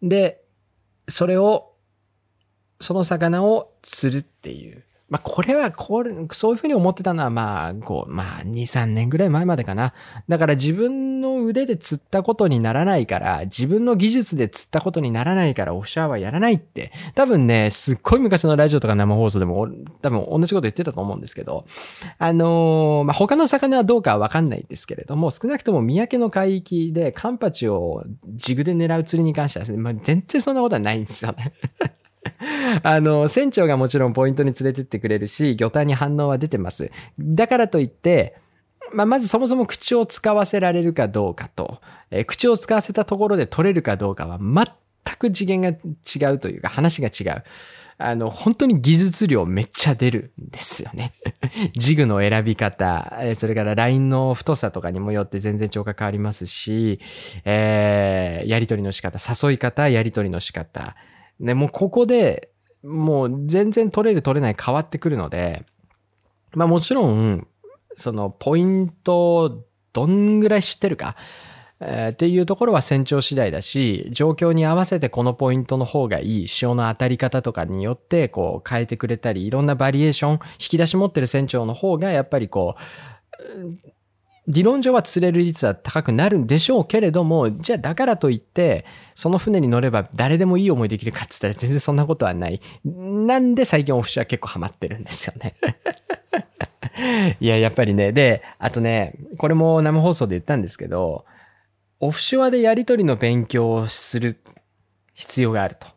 [0.00, 0.44] で、
[1.08, 1.74] それを、
[2.80, 4.84] その魚を釣るっていう。
[5.10, 9.94] まあ、これは、これ、そういうふうに思ってたのは、まあ、こう、まあ、2、3年ぐらい前までかな。
[10.28, 19.66] だから自分の腕で釣ったことにならないから、自分の技術で釣ったことにならないから、オフシャーはやらないって、多分ね、すっごい昔のラジオとか生放送でも、
[20.02, 21.64] 多分同じこと言ってたと思うんですけど、
[22.18, 31.54] あのー、まあ、他の魚はどうかはわかんないですけれども、少なくとも三宅の海域でカンパチをジグで狙う釣りに関してはですね、まあ、全然そんなことはないんですよね。
[32.82, 36.90] あの、船長がもちろんポイントに連れてってくれるし、魚体に反応は出てます。
[37.18, 38.36] だからといって、
[38.92, 44.66] まあ、まずそもそも口を使わせられるかどうかと、えー、口を使わせたところで取れるかどうかは全
[45.16, 47.42] く次元が違うというか話が違う。
[48.00, 51.12] あの、本当に技術量めっちゃ出るんですよね。
[51.76, 57.00] ジグの選び方、それからラインの太さとかにもよって全然超過変わりますし、
[57.44, 60.94] えー、やり取りの仕方、誘い方、やり取りの仕方、
[61.40, 62.50] ね、もうここで、
[62.82, 65.64] もう全然取れる取れない変わってくるので、
[66.54, 67.46] まあもちろん、
[67.96, 71.16] そのポイントをどんぐらい知ってるか、
[71.80, 82.82] えー、っていうところは船長次第だし、状況に合わせてこのポイントの方がいい、潮の当たり方とかによってこう変えてくれたり、いろんなバリエーション、引き出し持ってる船長の方がやっぱりこう、
[84.48, 92.60] 理論上は釣れる率は高くなるんでしょうけれども、じゃあだからといって、その船に乗れば誰でもいい思いできるかって言ったら全然そんなことはない。
[92.84, 95.54] なんで最近オフショア結構ハマってるんですよね
[97.40, 98.12] いや、やっぱりね。
[98.12, 101.26] で、あとね、これも生放送で言ったんですけど、
[102.00, 104.40] オフショアでやりとりの勉強をする
[105.12, 105.88] 必要があると。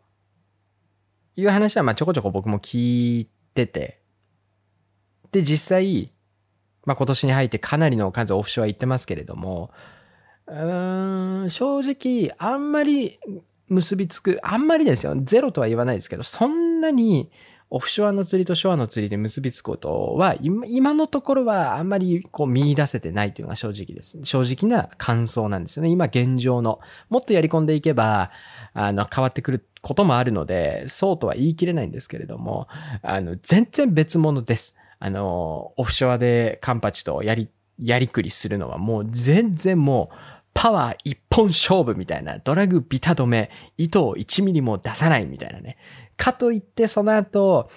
[1.37, 4.01] いう話は、まあちょこちょこ僕も聞いてて。
[5.31, 6.11] で、実際、
[6.85, 9.71] まあ今年に入ってかなりの数オフショア行ってますけれども、
[10.47, 13.19] うーん、正直、あんまり
[13.67, 15.15] 結びつく、あんまりですよ。
[15.23, 17.31] ゼロとは言わないですけど、そんなに
[17.69, 24.19] オフショアの釣りとショアの釣りで結びつくことは、今のところはあんまりこう見出せてないというのが正直です。
[24.23, 25.89] 正直な感想なんですよね。
[25.89, 26.81] 今現状の。
[27.09, 28.31] もっとやり込んでいけば、
[28.73, 32.67] あの、変わってくることもあるので、そうとは言い切れないんですけれども、
[33.03, 34.77] あの、全然別物です。
[35.01, 37.49] あの、オフショアでカンパチとやり、
[37.79, 40.15] やりくりするのはもう全然もう、
[40.53, 45.77] パワー一本勝負みたいな、ドラグビタ止め、糸を1ミリも出さないみたいなね。
[46.17, 47.67] かといってその後、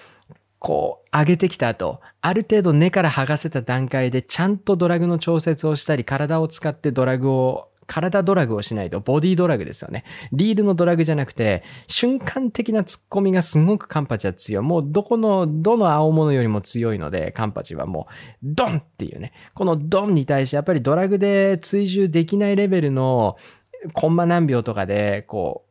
[0.59, 10.03] こう、上げてきた後、ある程度根から剥がせた段階でちゃんとドラグの調節をしたり、体を使ってドラグを体ドラグをしないと、ボディドラグですよね。
[10.31, 14.63] リールのドラグじゃなくて、瞬間的な突っ込みがすごくカンパチは強い。
[14.63, 18.13] もうどこの、どの青物よりも強いので、カンパチはもう、
[18.43, 19.33] ドンっていうね。
[19.53, 23.37] このドンに対してやっぱりドラグで追従できないレベルの、
[23.93, 25.64] コンマ何秒とかで、こう、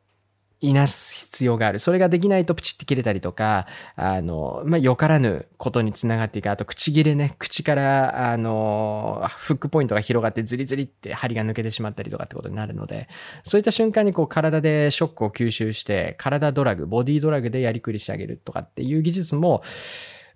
[0.69, 1.79] いなす必要がある。
[1.79, 6.51] それができないとプチって切れたりとか、あの、まあ、よからぬことにつながっていく。
[6.51, 7.35] あと、口切れね。
[7.39, 13.09] 口から、あの、フックポイントが広がってズリズリって針が抜けてしまったりとかってことになるので、
[13.43, 19.63] そういった瞬間にこう体でショックを吸収して、体ドラグ、ボディドラグでやりくりしてあげるとかっていう技術も、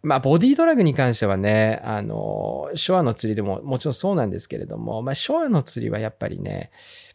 [0.03, 6.71] まあ、ボディドラグに関してはね、あの、ショアの釣りでももちろんそうなんですけれども、まあ、ショアの釣りはやっぱりね、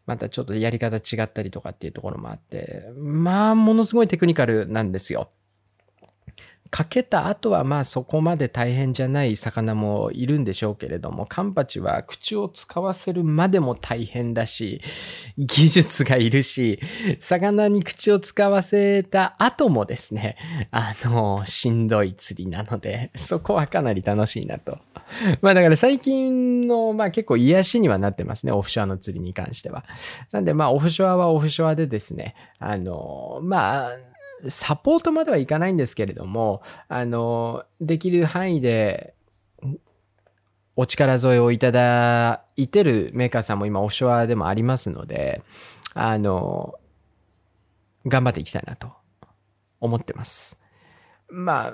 [0.05, 5.29] またちょっとやり方違ったりとかっていうところもあって、まあ、ものすごいテクニカルなんですよ。
[6.73, 14.81] かけた後はまあそこまで大変じゃない魚もいるんでしょうけれども、カンパチは口を使わせるまでも大変だし、
[15.37, 16.79] 技術がいるし、
[17.21, 20.35] 魚に口を使わせた後もですね、
[20.71, 24.79] あの、しんどい釣りなので、そこはかなり楽しいなと。
[25.41, 29.85] まあだから最近の、まあ結構癒しにはなってますね、オフショアの釣りに関しては。
[30.31, 34.12] なんでまあオフショアはオフショアでですね、あの、まあ、
[34.47, 39.13] サポートまではいかないんですけれども、あの、できる範囲で、
[40.75, 45.43] お力添えをいただいてるメーカーさんも今オフショアでもありますので、
[45.93, 46.75] あの、
[48.05, 48.91] 頑張っていきたいなと
[49.79, 50.59] 思ってます。
[51.29, 51.73] まあ、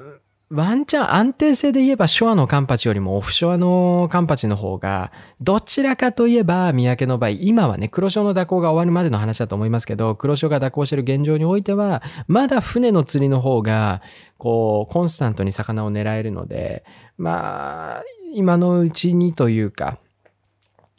[0.52, 14.02] ワンチャン安定性で言えばショアのカンパチよりもオフショアのカンパチの方が、どちらかといえば三宅の場合、今はね、黒潮の蛇行が終わるまでの話だと思いますけど、黒潮が蛇行してる現状においては、まだ船の釣りの方が、
[14.40, 16.84] こう、コンスタントに魚を狙えるので、
[17.20, 20.00] まあ、今のうちにというか、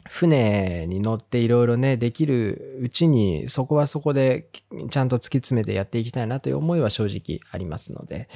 [0.07, 4.47] 船に乗っていろいろね、できるうちに、そこはそこで
[4.89, 8.29] ちゃんと突き詰めてやっていきたいなという思いは正直ありますので、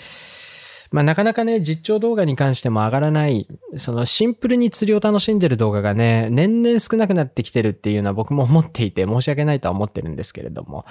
[0.96, 10.86] まあなかなかね、実況動画に関しても上がらない、そのシンプルに釣りを楽しんでる動画がね、年々少なくなってきてるっていうのは僕も思っていて申し訳ないとは思ってるんですけれども、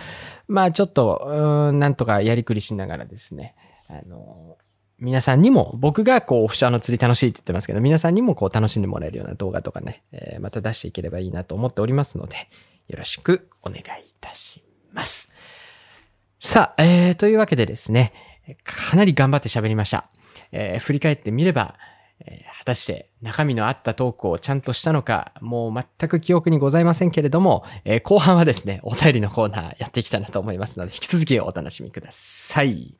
[0.46, 3.54] まあちょっと、うん、なんとかやりくりしながらですね、
[3.88, 4.58] あの、
[4.98, 12.36] 皆さんにも、僕がこうオフショアの釣り楽しいって言ってますけど、皆さんにもこう楽しんでもらえるような動画とかね、えー、また出していければいいなと思っておりますので、
[12.88, 13.84] よろしくお願いい
[14.20, 15.32] たします。
[16.40, 18.12] さあ、えー、というわけでですね、
[18.62, 20.08] かなり頑張って喋りました。
[20.52, 21.76] えー、振り返ってみれば、
[22.20, 32.96] えー、果たして中身のあったトークをちゃんとしたのか、もう全く記憶にございませんけれども、えー、後半はですね、お便りのコーナーやっていきたいなと思いますので、引き続きお楽しみください。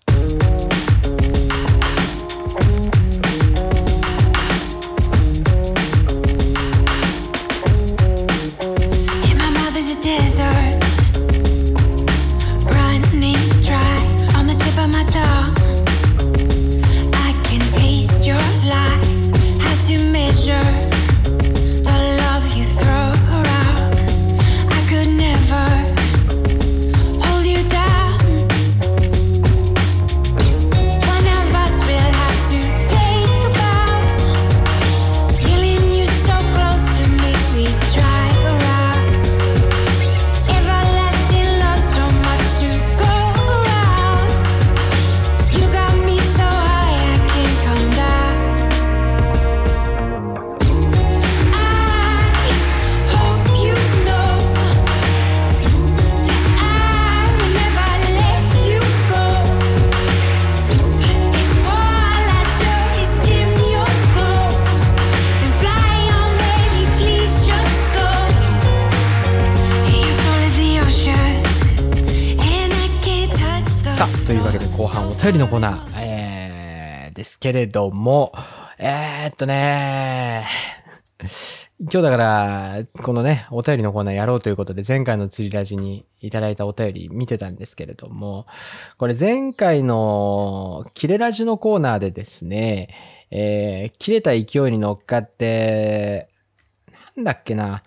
[75.34, 78.32] りのコーナー、えー、ですけれども、
[78.78, 80.46] えー、っとね
[81.80, 88.46] 今日だから、このね、お便りのコーナーやろうということで、前回の釣りラジにいただいたお便り見てたんですけれども、
[88.96, 92.94] これ前回のキレラジのコーナーでですね、
[93.32, 96.28] えー、切れた勢いに乗っかって、
[97.16, 97.82] なんだっけな、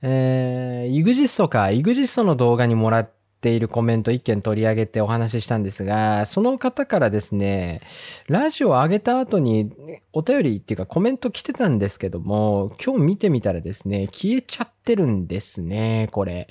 [0.00, 3.10] えー、イグジストか、イグジストの動画にもらっ
[3.44, 7.82] ているコメント一件取り上げてお話ししたんですが、その方からですね、
[8.26, 9.70] ラジオ上げた後に
[10.14, 16.48] お便りっていうかコメント来てたんですけども、今日見てみたらですね、消えちゃってるんですね、これ。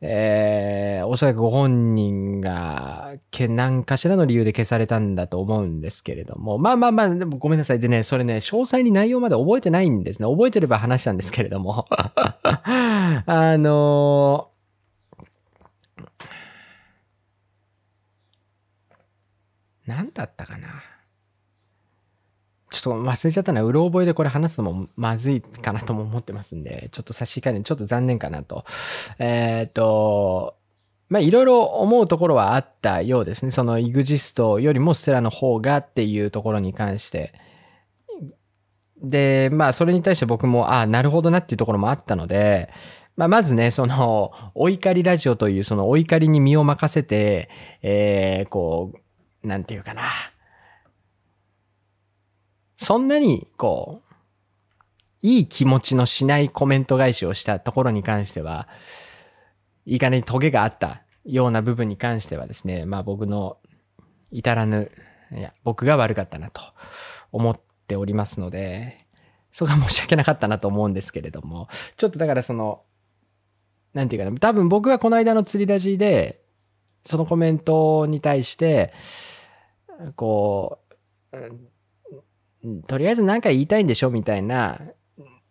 [0.00, 7.80] えー、おそらくご本人が、け何かしらの理由で消されたんだと思うんですけれども、まあまあまあ、でもごめんなさい。
[7.80, 10.28] でね、それね、詳細に内容まで覚えてないんですね。
[10.28, 11.86] 覚えてれば話したんですけれども。
[11.92, 14.55] あのー、
[19.86, 20.82] 何だったかな？
[22.70, 23.62] ちょっと忘れちゃったな。
[23.62, 28.64] うろ覚えでこれ話すのもまずいかなとも思ってますんで、ちょっと差し控えるちょっと残念かなと。
[29.18, 30.56] えー、っと、
[31.08, 33.52] まあ、いろいろ思うところはあったようですね。
[33.52, 37.32] そのイグジストよりもステラの方がっていうところに関して。
[39.00, 42.70] で、まあ、それに対して僕も、ああ、なるほどなっていうところもあったので、
[43.14, 47.48] まあ、まずね、その、お怒りラジオという、そのお怒りに身を任せて、
[47.82, 48.98] えー、こう、
[49.46, 50.10] なんていうかな。
[52.76, 54.06] そんなに、こう、
[55.22, 58.68] いい気持ちのしないコメント返しをしたところに関しては、
[59.86, 63.58] いいかねトゲがあったような部分に関してはですね、まあ僕の
[64.30, 64.90] 至らぬ、
[65.32, 66.60] いや、僕が悪かったなと
[67.32, 69.06] 思っておりますので、
[69.52, 72.82] そこは申し訳なかったなと思うんですけれども、ちょっとだからその、
[73.94, 76.42] なんていうかな、多分僕はこの間の釣りラジで、
[77.04, 78.92] そのコメントに対して、
[80.14, 80.78] こ
[81.32, 84.80] う、とりあえず何か言いたいんでしょみたいな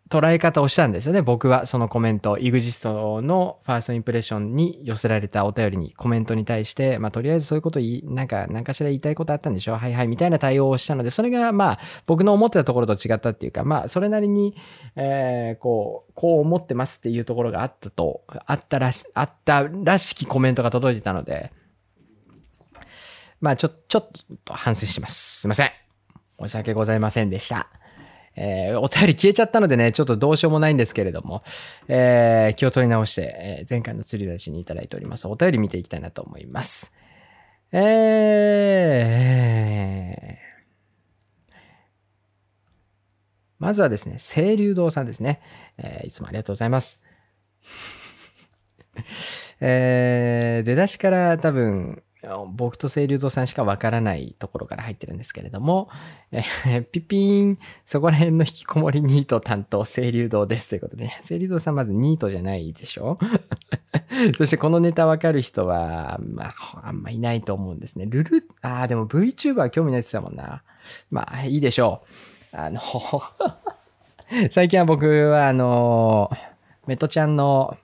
[0.09, 1.21] 捉え方をしたんですよね。
[1.21, 9.77] 僕はそのコメント、イグジストのファーストインプレッションに寄せられたお便りに、コメントに対して、まあとりあえずそういうこと言い、なんか、何かしら言いたいことあったんでしょ？
[9.77, 14.55] はいはい、みたいな対応をしたので、それがまあ僕の思ってたところと違ったっていうか、まあそれなりに、
[14.95, 21.51] えー、こう、こう思ってますっていうところがあったと、あったらし、あったらしきコメントが届いてたので、
[23.45, 24.09] まあちょ、ちょっ
[24.43, 25.41] と反省します。
[25.41, 25.69] すいません。
[26.41, 27.69] 申し訳ございませんでした。
[28.35, 31.43] えー、お便り消えちゃったのでね、ちょっとどうしようもないんですけれども、
[31.87, 35.27] えー、気を取り直して、えー、前回の釣り出しにいただいております。
[35.27, 36.95] お便り見ていきたいなと思います。
[37.71, 41.53] えー、
[43.59, 45.39] まずはですね、清流堂さんですね。
[45.77, 47.03] えー、いつもありがとうございます。
[49.61, 52.01] えー、出だしから多分、
[52.55, 55.89] 僕と清流堂さんしかわからないところから入ってるんですけれども、
[56.31, 63.17] えー、ピピーン、そこら辺の引きこもりニート担当、清流堂ですということで、清流堂さんまずニートじゃないでしょ？
[64.37, 68.05] そしてこのネタわかる人は、まあ、あんまいないと思うんですね。
[68.07, 70.63] ルル、ああ、でも VTuber 興味ないって言ってたもんな。
[71.11, 72.03] まあ、いいでしょ
[72.53, 72.57] う。
[72.57, 72.79] あの
[74.49, 76.31] 最近は僕はあの、
[76.87, 77.77] メトちゃんの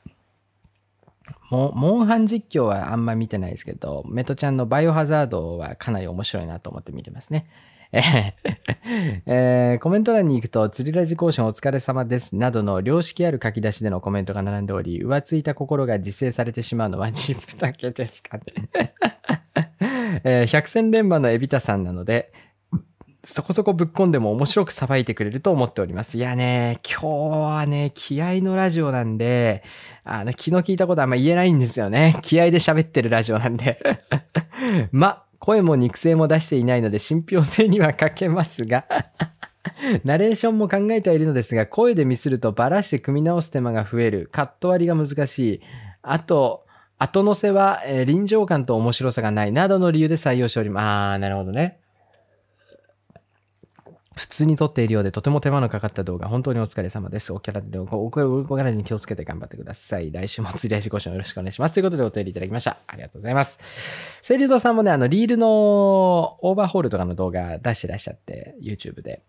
[1.52, 7.45] モモンハン実況はあんま見てないですけど、メトちゃんのバイオハザードはかなり面白いなと思って見てますね。
[7.93, 12.38] え ー、コメント欄に行くと、釣りラジコーションお疲れ様です。
[12.38, 18.43] などの良識ある書き出しでのコメントが並んでおり、浮ついた心が自制されてしまうのは自分だけですかね。
[20.24, 22.32] えー、百戦錬磨のエビタさんなので、
[23.24, 26.17] そこそこぶっ込んでも面白くさばいてくれると思っております。
[26.17, 29.63] いやね、今日はね、気合のラジオなんで、
[30.03, 32.17] あの、気の利いたことあんま言えないんですよね。
[32.24, 33.80] 気合で喋ってるラジオなんで。
[34.91, 38.86] ま、声も肉声も出していないので信憑性には欠けますが
[40.05, 44.30] ナレーションも考えてはいるのですが、声でミスるとバラして組み直す手間が増える。
[44.32, 45.61] カット割りが難しい。
[46.01, 46.65] あと、
[46.97, 49.51] 後乗せは、えー、臨場感と面白さがない。
[49.51, 50.84] などの理由で採用しております。
[51.13, 51.80] あー、なるほどね。
[54.16, 57.32] 普通に撮っているようでとても手間のかかった動画、本当にお疲れ様です。
[57.32, 60.12] おキャラで、お体に気をつけて頑張ってください。
[60.12, 61.74] 来週も釣り合いご視聴よろしくお願いします。
[61.74, 62.78] ということでお便りいただきました。
[62.88, 64.20] ありがとうございます。
[64.22, 65.47] セリュードさんもね、あの、リールの
[66.41, 69.22] オーバーホールとかの動画出してらっしゃって、YouTube で。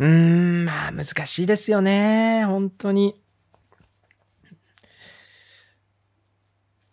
[0.00, 2.44] うーん、まあ難しいですよね。
[2.44, 3.20] 本当に。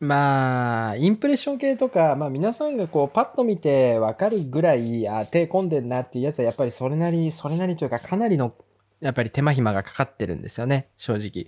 [0.05, 8.53] まあ、インプレッション系とか、まあ皆さんがこうパッと見てわかるぐらい、あ、手込んでんなっていうやつはやっぱりそれなり、それなりというかかなりの、
[9.01, 11.47] やっぱり手間暇がかかってるんですよね、正直。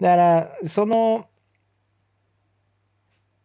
[0.00, 1.26] だから、その、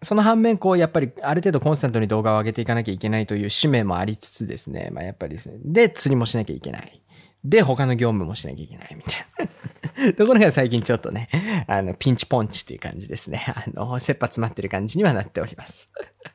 [0.01, 7.01] その反面、こう、やっぱりある程度コンスタントに動画を上げていかなきゃいけないという使命もありつつですね、まあやっぱりですね、で、釣りもしなきゃいけない。
[7.43, 9.11] で、他の業務もしなきゃいけないみた
[9.43, 9.58] いな。
[10.17, 11.29] ところが最近ちょっとね、
[11.67, 13.45] あの、ピンチポンチっていう感じですね。
[13.53, 15.93] あの、切羽詰まってる感じにはなっております。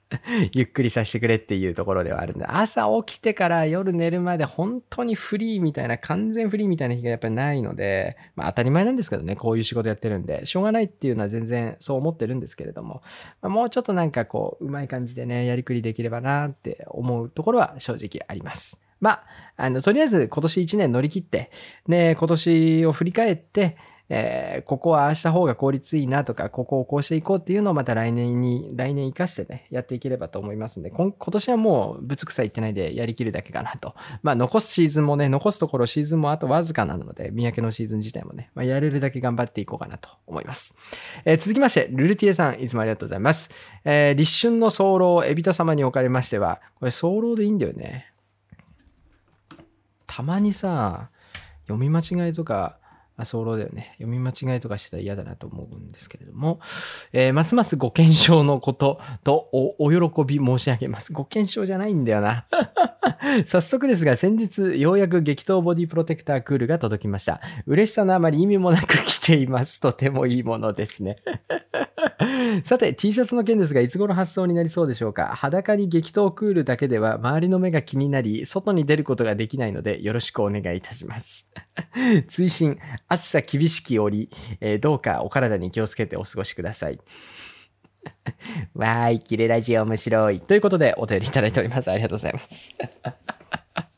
[0.52, 13.02] ゆっくりさせてくれっていうところではあるんで、朝起きてから夜寝るまで本当にフリーみたいな、完全フリーみたいな日がやっぱりないので、まあ当たり前なんですけどね、こういう仕事やってるんで、しょうがないっていうのは全然そう思ってるんですけれども、
[13.40, 18.83] まあ、もうちょっとなんかこう、うまい感じでね、やりくりできればなって思うところは正直あります。
[19.04, 19.24] まあ、
[19.56, 21.50] あの、とりあえず今年1年乗り切って、
[21.86, 23.76] ね、今年を振り返って、
[24.08, 33.94] えー、ここはああした方が効率いいなとか、ここをこうしていこうっていうのをまた来年に、来年活かしてね、やっていければと思いますんで、今年はもうぶつくさ言ってないでやりきるだけかなと。
[34.22, 40.74] まあ残すシーズンもね、残すところシーズンもあとわずかなので、三宅のシーズン自体もね、まあやれるだけ頑張っていこうかなと思います。
[41.26, 43.50] えー、続きまして、ルルティエさん、いつもありがとうございます。
[43.84, 48.13] えー、立春の早漏、エビト様におかれましては、これ早漏でいいんだよね。
[50.16, 51.10] たまにさ、
[51.66, 52.78] 読み間違いとか、
[53.16, 53.96] あ、早漏だよね。
[53.98, 56.60] 読み間違いとかしてたら嫌だなと思うんですけれども、
[57.12, 61.12] えー、ますますご検証のこととお、お喜び申し上げます。
[61.12, 62.46] ご検証じゃないんだよな。
[63.44, 67.40] 早速ですが、先日、ようやく激闘ボディプロテクタークールが届きました。
[67.66, 69.80] 嬉しさのあまり意味もなく来ています。
[69.80, 71.16] とてもいいものですね。
[72.64, 75.26] さて、T シャツの件ですが、いつ頃発送になりそうでしょうか？
[75.34, 81.52] 裸に激闘クールだけでは周りの目が気になり、外に出ることができないので、よろしくお願いいたします。
[82.28, 82.78] 追伸、
[83.08, 84.28] 暑さ厳しき折、
[84.60, 86.98] えー、どうかお体に気をつけてお過ごしください。
[88.74, 90.40] わーい、キレラジオ面白い。
[90.40, 91.90] ということで、お便りいただいております。
[91.90, 92.74] ありがとうございます。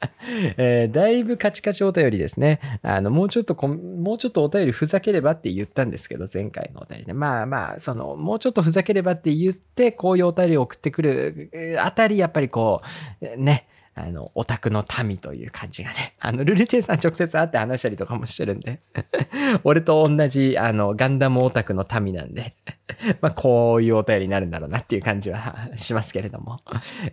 [0.59, 2.61] えー、だいぶカチカチお便りですね。
[2.82, 7.12] あの、もうちょっとこ、もうちょっとお便りふざければって言ったんですけど、前回のお便りね。
[7.12, 12.82] まあまあ、その、もうちょっとふざければって言って、こういうお便りを送ってくるあたり、やっぱりこ
[13.20, 13.66] う、ね、
[13.99, 16.14] あの、オタクの民という感じがね。
[16.20, 18.80] あの、ルルテイさん直接会って話したりとかもしてるんで。
[19.64, 22.53] 俺と同じ、あの、ガンダムオタクの民なんで。
[23.22, 26.61] まあ、こういうお便りになるんだろうなっていう感じはしますけれども。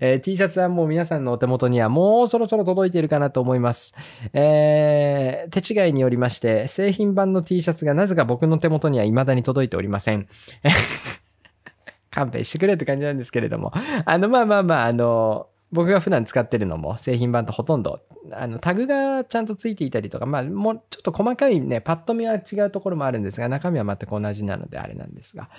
[0.01, 3.95] えー、T シャツはもう皆さんのお手元にはもうそろそろ届いているかなと思います。
[4.33, 10.27] えー、手違いによりまして、製品版の T シャツがなぜか僕の手元には未だに届いておりません。
[12.11, 13.71] 勘弁してくれって感じなんですけれども。
[14.05, 18.01] あの、まあまあまあ、あの、僕が普段使ってるのも製品版とほとんど、
[18.31, 25.49] あの、タグがちゃんとついていたりとか、まあ、もうちょっと細かいね、パッと見は違うところもあるんですが、中身は全く同じなのであれなんですが、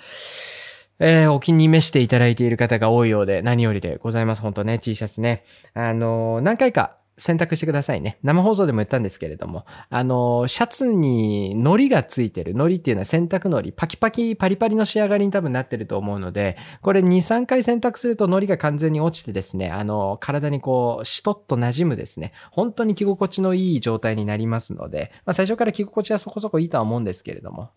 [0.99, 4.41] えー、お気に召していただいている方が多いようで、何よりでございます。
[4.41, 5.43] 本当ね、T シャツね。
[5.73, 8.17] あのー、何回か選択してくださいね。
[8.23, 12.53] 生放送でも言ったんですけれども、あの、シャツに糊がついてる。
[12.53, 13.71] 糊っていうのは洗濯糊。
[13.71, 22.33] パキパキ、パリパリの仕上がりに多分なってると思うので、これ2、3回洗濯すると糊が完全に落ちてですね、あの、体にこう、しとっと馴染むですね。
[22.51, 27.69] 本当に着心地のいい状態になりますので、まあ最初から着心地はそこそこいいとは思うんですけれども、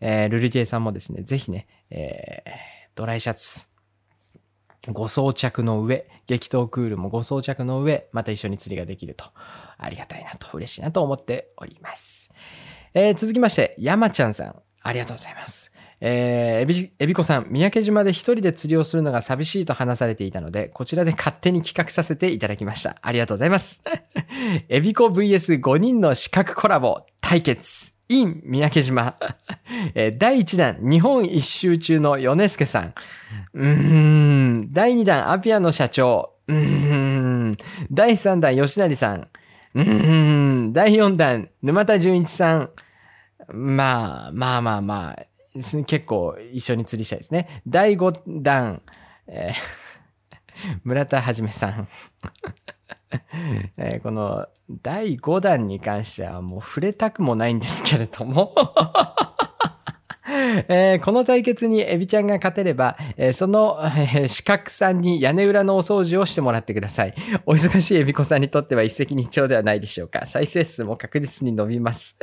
[0.00, 2.50] えー、ルルティエさんもですね、ぜひね、えー、
[2.94, 3.71] ドライシャツ、
[4.88, 9.24] ご装着の上、激闘クールもご装着の上、また一緒に釣りができると、
[9.78, 12.34] ありがたいなと、嬉しいなと思っております。
[12.94, 15.72] えー、続きまして、山ちゃんさん、ありがとうございます。
[16.00, 22.96] えー、エビ、エビコさん、三宅島で一人で釣りをするのが寂しいと話されていたので、こちらで勝手に企画させていただきました。
[23.02, 23.84] ありがとうございます。
[24.68, 28.01] エビコ VS5 人の資格コラボ対決。
[28.20, 29.16] In 三宅島。
[30.18, 32.94] 第1弾、日本一周中の米助さん。
[33.54, 34.72] うん。
[34.72, 36.34] 第2弾、アピアの社長。
[36.48, 37.56] うん。
[37.90, 39.28] 第3弾、吉成さん。
[39.74, 40.72] うん。
[40.72, 42.70] 第4弾、沼田純一さん。
[43.52, 47.62] まあ、まあまあまあ、結構一緒に釣りしたいですね。
[47.66, 48.82] 第5弾、
[49.26, 51.88] えー、 村田はじめさん。
[53.76, 54.46] えー、この
[54.82, 58.54] 第5弾に関してはもう触れたくもないんですけれども
[60.68, 67.14] えー、この対決にエビちゃんが勝てれば、えー、その、えー、四角さんに屋根裏のお掃除をしてもらってください。
[67.46, 70.26] お忙しいエビ子さんにとっては一石二鳥ではないでしょうか。
[70.26, 72.18] 再生数も確実に伸びます。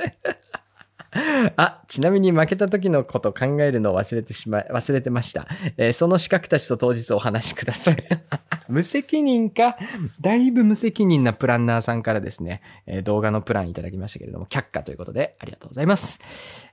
[1.57, 5.47] あ、ちなみに負けた時のこと考えるのを忘れてしまい、忘れてました。
[5.77, 7.97] え、その資格たちと当日お話しください。
[8.69, 9.77] 無責任か？
[10.21, 16.21] だいぶ無責任なプランナーさんからですね、えー、動画のプランいただきましたけれども、却下ということでありがとうございます。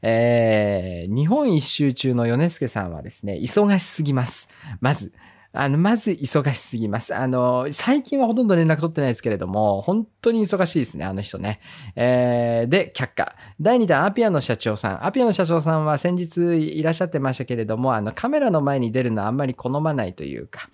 [0.02, 4.50] えー、日本一周中の米助さんはですね、忙しすぎます。
[4.80, 5.12] まず、
[5.58, 7.14] あの、まず忙しすぎます。
[7.14, 11.60] あの、最近はほとんど連絡取ってないですけれども、本当に忙しいですね、あの人ね。
[11.94, 13.34] えー、で、却下。
[13.58, 15.06] 第2弾、アピアの社長さん。
[15.06, 20.68] アピアの社長さんは先日いらっしゃってましたけれども、あの、カメラの前に出るのはあんまり好まないというか、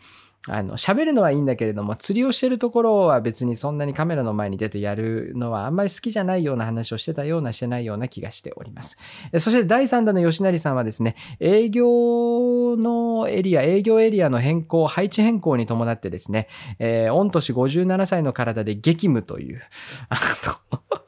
[0.48, 8.98] あの、喋るのはいいんだけれども、釣りをしてるところは別にそんなにカメラの前に出てやるのはあんまり好きじゃないような話をしてたようなしてないような気がしております。
[9.38, 16.48] そして第3弾の吉成さんはですね、営業のエリア、営業エリアの変更、配置変更に伴ってですね、
[16.80, 19.62] えー、御年57歳の体で激務という、
[20.08, 20.16] あ
[20.70, 21.01] の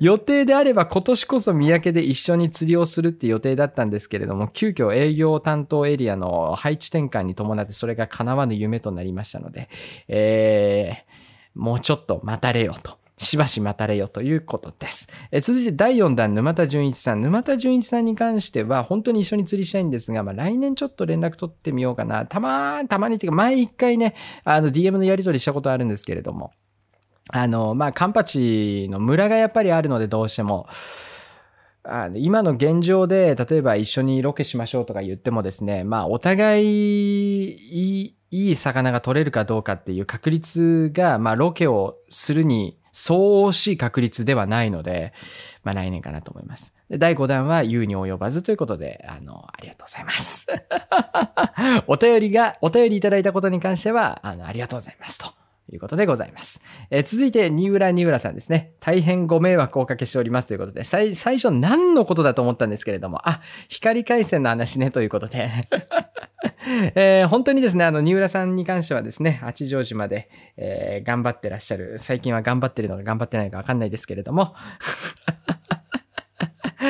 [0.00, 9.68] 予定であれば今年こそ三宅で一緒に釣りをするって予定だったんですけれども、急遽営業担当エリアの配置転換に伴ってそれが叶わぬ夢となりましたので、
[10.08, 12.98] えー、もうちょっと待たれよと。
[13.16, 15.08] しばし待たれよということです。
[15.30, 17.20] え続いて第4弾、沼田純一さん。
[17.20, 22.26] 沼田純一さんに関しては、本当に一緒に釣りしたいんですが、まあ、来年ちょっと連絡取ってみようかな。
[22.26, 26.50] たまー、たまにっていうか、前一回ね、あの、DM のやり取りしたことあるんですけれども、
[27.30, 30.68] あの、まあ、カンパチの村がやっぱりあるのでどうしても、
[31.86, 45.12] あの今の現状で、例えば一緒にロケしましょうとか言ってもですね、まあ、お互いいい、い魚が取れるかどうかっていう確率が、まあ、ロケをするに相応しい確率ではないので、
[45.62, 46.74] まあ、来年かなと思います。
[46.88, 50.46] で第5弾は言うに及ばずということで、あの、ありがとうございます。
[51.86, 55.43] お便りが、お便りいただいたことに関しては、あの、ありがとうございますと。
[55.74, 56.60] いうことでございます。
[56.90, 58.74] えー、続いて、新浦新浦さんですね。
[58.80, 65.50] 大変ご迷惑をおかけしておりますということで、最最初何のことだと思ったんですけれども、あ、光回線の話ねということで
[66.94, 71.98] えー、本当にですね、あの、新浦さんに関してはですね、八丈島で、えー、頑張ってらっしゃる。
[71.98, 74.54] 最近は頑張ってるのか頑張ってないかわかんないですけれども、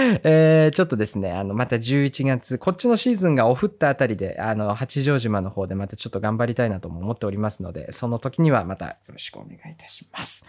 [0.24, 10.46] えー、ちょっとですね、あの、また11月、こっちのシーズンがオフったあたりで、あの、八丈島の方でまたちょっと頑張りたいなとも思っておりますので、その時にはまたよろしくお願いいたします。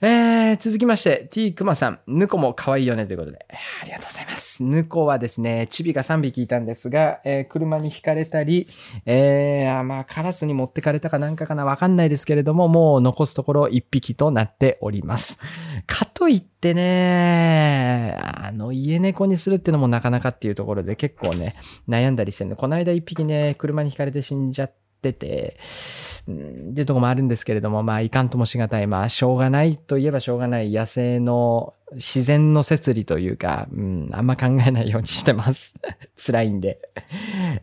[0.00, 3.44] えー、続きまして、t くまさん、ぬこも可愛いよねということで、
[3.82, 4.62] ありがとうございます。
[4.62, 8.68] ぬこはですね、チビが3匹いたんですが、えー、車に引かれたり、
[9.06, 15.40] えー、まあ、カラスに持ってかれたかなんかかなわかんないですけれども、もう残すところ1匹となっております。
[15.88, 21.56] かといってね、あの、家猫にするってのもなかなかっていうところで結構ね、
[21.88, 22.56] 悩んだりしてるの。
[22.56, 25.56] この間1匹ね、車に引かれて死んじゃってて、
[26.26, 28.86] うん、っていうとこもあるんですけれども、まあ、いかんともしがたい。
[28.86, 35.74] まあ、しょうがないといえばしょうがない野生の自然の摂理というか、うん、あんま考えないようにしてます。
[36.16, 36.78] 辛いんで。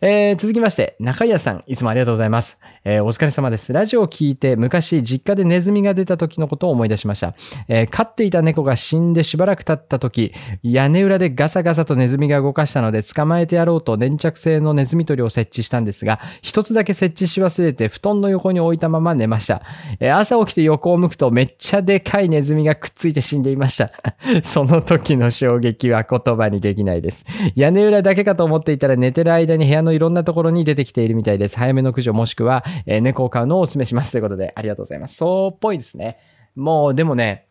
[0.00, 2.58] えー、続きまして、中谷さん、いつもありがとうございます。
[2.84, 3.72] えー、お疲れ様です。
[3.72, 7.34] ラジオを聞いて、昔、実家でネズミが出た時のことを思い出しました。
[7.68, 19.62] えー、飼っていた猫が死んでしばらく経った時、屋根裏でガサガサとネズミが動かしたので、捕まえてやろうと粘着性のネズミ取りを設置したんですが、一つだけ設置し忘れて、布団の横に置いたまま寝ました。
[20.00, 23.90] えー、朝起きて横を向くと、めっちゃでかいネズミがくっついて死んでいました。
[24.42, 27.26] その時の衝撃は言葉にできないです。
[27.54, 31.58] 屋根裏だけかと思っていたら寝てる間に部屋のいろんなところに出てきているみたいです。
[31.58, 35.16] 早めの駆除もしくは、え、猫を飼うのをお勧めしますということでありがとうございます。
[35.16, 36.18] そうっぽいですね。
[36.54, 37.45] もうでもね、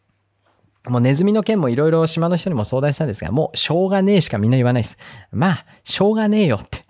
[0.90, 4.98] もうネズミの件もいろいろ島の人にも相談したんですが、もうしょうがねえしかみんな言わないです。
[5.32, 6.84] まあ、しょうがねえよって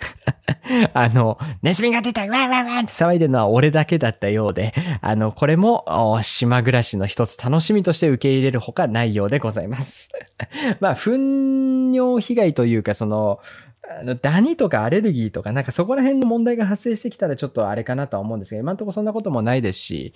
[0.94, 5.86] あの、ネズミが出たわーわーわーって騒いでるのは俺だけだったようで、あの、これも
[6.22, 10.10] 島暮らしの一つ楽しみとして受け入れるほかないようでございます
[10.80, 13.40] まあ、糞尿被害というか、そ、の、
[14.22, 20.14] ダニとかアレルギーとか、なんかそこら辺の問題が発生してきたらちょっとあれかなとは思うんですが、今んとこそんなこともないですし、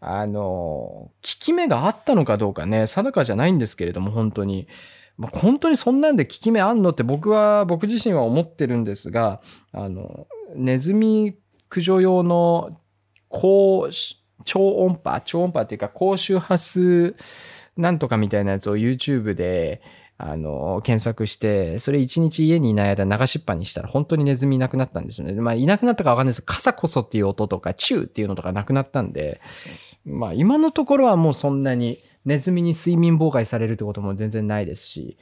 [0.00, 4.68] あの、効き目があったのかどうかね、定かじゃないんですけれども、本当に。
[5.16, 9.40] まあ、本当にそんなんで効き目あんのって僕は、僕自身は思ってるんですが、
[9.72, 10.26] あの、
[10.56, 11.36] ネズミ
[11.68, 12.70] 駆除用の
[13.28, 13.88] 高、
[14.44, 17.14] 超音波、超音波っていうか高周波数
[17.76, 19.82] なんとかみたいなやつを YouTube で、
[20.22, 25.32] あの、検索して、それ一日家にいない間流しっぱにしたら本当にネズミいなくなったんですよね。
[25.34, 29.40] まあいなくなったかわかんないですけど、傘こそっていう音とか、チューっていうのとかなくなったんで、
[30.04, 35.16] まあ今のところはもうそんなにネズミに睡眠妨害されるってことも全然ないですし、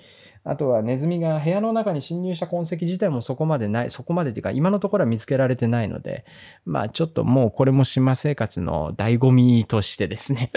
[0.44, 6.24] あとはネズミが部屋の中に侵入した痕跡自体もそこまでない、そこまでっていうか今のところは見つけられてないので、
[6.64, 10.50] まあちょっともうこれも島生活の醍醐味としてですね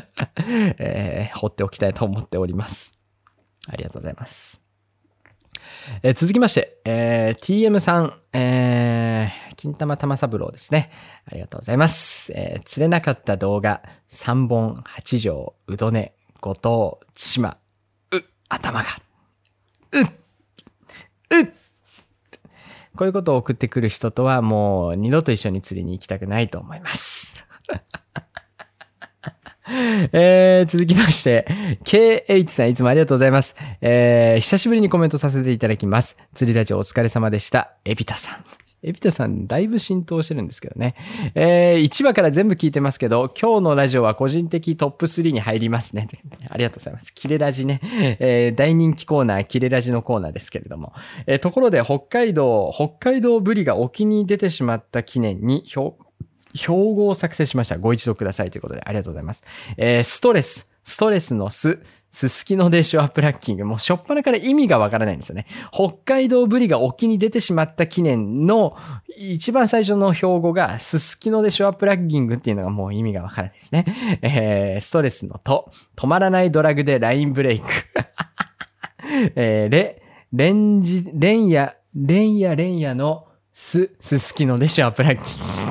[0.78, 3.01] えー、放っておきたいと思っております。
[3.68, 4.66] ありがとうございます。
[6.02, 10.90] えー、続きまして、えー、TM さん、えー、金玉玉三郎ですね。
[11.26, 12.32] ありがとうございます。
[12.34, 17.58] えー、釣れなかった動画、3本、8条、うどね、後藤、千島、
[18.12, 18.88] う、頭が、
[19.92, 20.04] う、う、
[22.96, 27.46] こういうことを送ってくる人とはもう二度と一緒に釣りに行きたくないと思います。
[30.12, 31.46] えー、続きまして、
[31.84, 33.56] KH さんいつもありがとうございます。
[33.80, 36.18] えー、久しぶりにコメントさせていただきます。
[36.34, 37.72] 釣りラジオお疲れ様でした。
[37.84, 38.44] エビタさん。
[38.84, 40.96] エビタさん、だいぶ浸透してるんですけどね。
[41.36, 46.08] えー、1話から全部聞いてますけど、今日のラジオは個人的トップ3に入りますね。
[46.50, 47.14] ありがとうございます。
[47.14, 47.80] キレラジね。
[48.18, 50.92] えー、大人気コーナー、キレラジのコーナーですけれども。
[51.26, 55.62] えー、ところで、北海道、北海道ブリが沖に出てしまった記念に、
[56.54, 57.78] 標語を作成しました。
[57.78, 59.44] ご一読くださいということで、ありがとうございます。
[59.76, 61.80] えー、ストレス、ストレスのス、
[62.12, 63.64] すすきのでシュアプラッキング。
[63.64, 65.46] もうしょっぱなから意味がわからないんですよね。
[65.72, 68.76] 北海道ブリが沖に出てしまった記念の
[69.16, 73.86] 一番最初の標語がすすきのでシュアプラッキングっていうのがもう意味がわからないですね。
[74.20, 77.66] えー、ストレスのと、止まらないドラグでラインブレイク。
[79.34, 80.02] えー、レ、
[80.34, 85.61] レンジ、レンヤ、レンヤレンヤのす、すすきのでシュアプラッキング。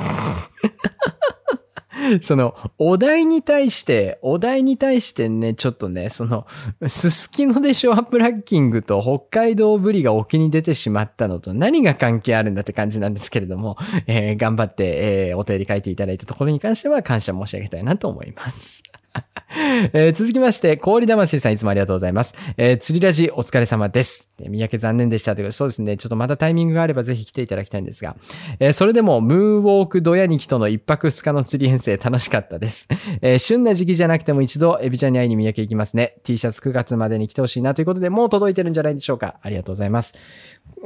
[2.20, 6.46] その、お題に対して、お題に対してね、ちょっとね、その、
[6.88, 18.82] すすきのでショアプラッキングと北海道ぶりが沖に出てしまったのと何が関係あるんだって感じなんですけれども、えー頑張って、えーお便り書いていただいたところに関しては感謝申し上げたいなと思います。
[19.92, 22.34] えー続きまして、氷魂さんいつもありがとうございます。
[22.56, 24.30] えー釣りラジお疲れ様です。
[24.40, 25.96] えー三宅残念でしたということでそうですね。
[25.98, 28.16] ちょっとまたタイミングがあればぜひ来ていただきたいんですが、
[28.58, 32.88] えーそれでも、ムーンウォークドヤニキとの一泊二日の釣り遠征楽しかったです。
[33.20, 36.16] えー旬な時期じゃなくても一度、エビちゃんに会いに三宅行きますね。
[36.24, 39.36] T シャツ9月までに来てほしいなということで、もう届いてるんじゃないでしょうか。
[39.42, 40.14] ありがとうございます。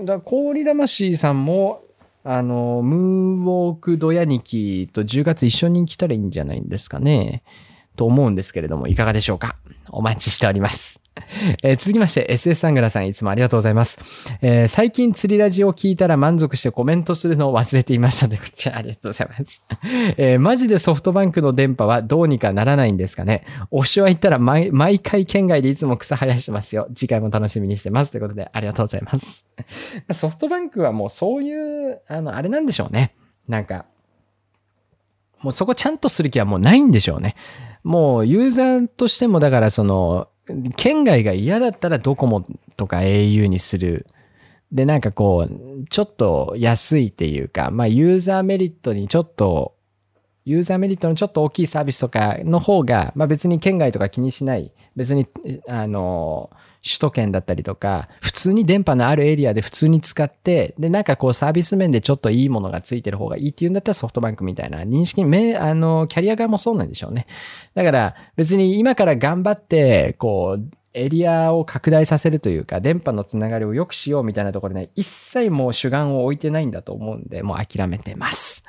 [0.05, 1.83] だ氷魂さんも、
[2.25, 7.45] あの、ムーンウォークドヤニキと10月一緒に来たらいいんじゃないんですかね。
[7.97, 9.57] と思うんですけれども、いかがでしょうか？
[9.91, 11.01] お待ちしております。
[11.63, 13.99] えー続きまして、SS サングラさんいつもありがとうございます。
[14.43, 19.65] えー最近釣りラジオを聞いたら満足してコメントするのを忘れていましたということで、ありがとうございます。
[20.19, 23.45] えーマジでソフトバンクの電波はどうにかならないんですかね？
[23.73, 26.89] 推しは言ったら毎毎回県外でいつも草生やしてますよ。
[26.95, 28.11] 次回も楽しみにしてます。
[28.11, 29.47] ということで、ありがとうございます。
[30.13, 33.15] ソフトバンクはもうそういう、あの、あれなんでしょうね。
[33.49, 33.87] なんか、
[35.43, 37.37] もうそこちゃんとする気はもうないんでしょうね。
[37.87, 40.29] もうユーザーとしてもだからその、
[40.77, 42.45] 県外が嫌だったらドコモ
[42.77, 44.09] とか au にする。
[44.73, 49.77] で、なんかこう、ちょっと安いっていうか、まあユーザーメリットにちょっと、
[50.45, 54.73] ユーザーメリットのちょっと大きいサービスとかの方が、まあ別に県外とか気にしない。
[54.97, 55.29] 別に、
[55.69, 56.51] あの、
[56.87, 67.27] 首都圏だったりとか、普通に電波のあるエリアで普通に使って、で、なんかこうサービス面でちょっといいものがついてる方がいいっていうんだったらソフトバンクみたいな認識、め、あの、キャリア側もそうなんでしょうね。
[67.75, 78.65] だから別に今から頑張って、こう、エリアを拡大させるというか、電波のつながりを良くしようみたいなところにね、一切もう主眼を置いてないんだと思うんで、もう諦めてます。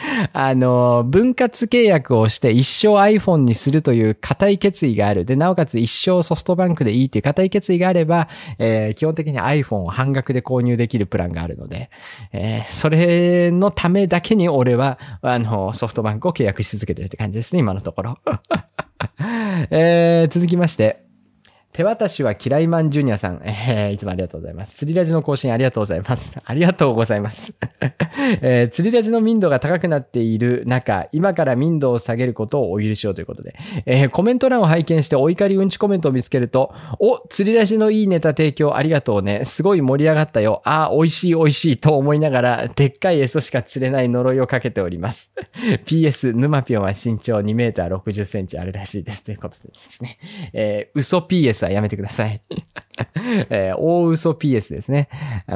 [0.32, 5.24] あの、分割契約をして一生 iPhone にするという固い決意がある。
[5.24, 8.28] で、なおかつ一生ソフトバンクでいいっていう固い決意があれば、
[8.58, 11.90] えー基本的に iPhone を半額で購入できるプランがあるので、
[12.32, 18.18] えーそれのためだけに俺は、あの、ソフトバンクを契約し続けてるって感じですね、今のところ。
[19.70, 21.09] えー続きまして、
[21.72, 24.76] 手渡しは嫌いマンジュニアさん、 えーいつもありがとうございます。
[24.76, 26.36] 釣りラジの更新ありがとうございます。
[26.44, 27.54] ありがとうございます。
[28.42, 33.54] えー釣りラジの民度が高くなっている中、今から民度を下げることをお許しをということで、
[33.86, 39.44] えーコメント欄を拝見してお怒りうんちコメントを見つけると、お、釣りラジのいいネタ提供ありがとうね。
[39.44, 40.62] すごい盛り上がったよ。
[40.64, 45.34] あー、美味しい美味しいと思いながら、でっかいエソしか釣れない呪いをかけております。
[45.86, 49.24] PS、沼ぴょんは身長2メーター60センチあるらしいです。
[49.24, 50.18] ということでですね。
[50.52, 52.42] えー嘘 PS はやめてください。
[53.50, 55.08] えー大嘘 PS ですね。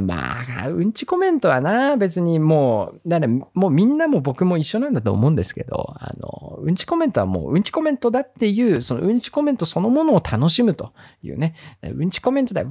[0.02, 12.68] まあ、うんちコメントはな、別にもう、だからもうみんなも僕も一緒なんだと思うんですけど、あの、うんちコメントはもううんちコメントだっていう、そのうんちコメントそのものを楽しむというね、うんちコメントだ、わ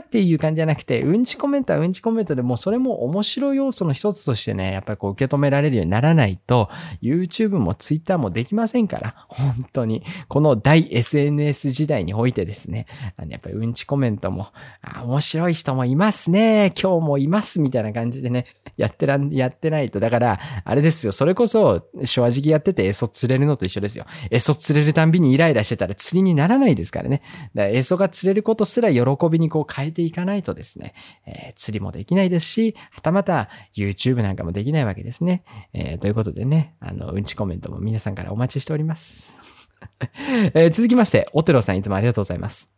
[0.00, 6.68] ーっていう感じじゃなくて、うんちコメントはうんちコメントでもうそれも面白い要素の一つとしてね、やっぱりこう受け止められるようにならないと、
[7.02, 10.02] YouTube も Twitter もできませんから、本当に。
[10.28, 12.86] この大 SNS 時代においてですね、
[13.16, 14.48] あのやっぱりうんちコメントメントも、
[14.82, 18.46] あ面白い人もいますね、今日もいますみたいな感じでね、
[18.76, 20.00] やってらん、やってないと。
[20.00, 24.06] だから、あれですよ、それこそ、正直やっててエソ釣れるのと一緒ですよ。
[24.30, 27.22] エソ釣れるたんびにイライラしてたら釣りにならないですからね。
[27.54, 30.94] だからエソが釣れることすら喜びにこう変えていかないとですね、
[31.26, 35.42] えー釣りもできないですし、はたまた YouTube なんかもできないわけですね。
[35.72, 39.36] えーということでね、あの、うんちコメントも皆さんからお待ちしております。
[40.54, 42.77] え続きまして、オテロさんいつもありがとうございます。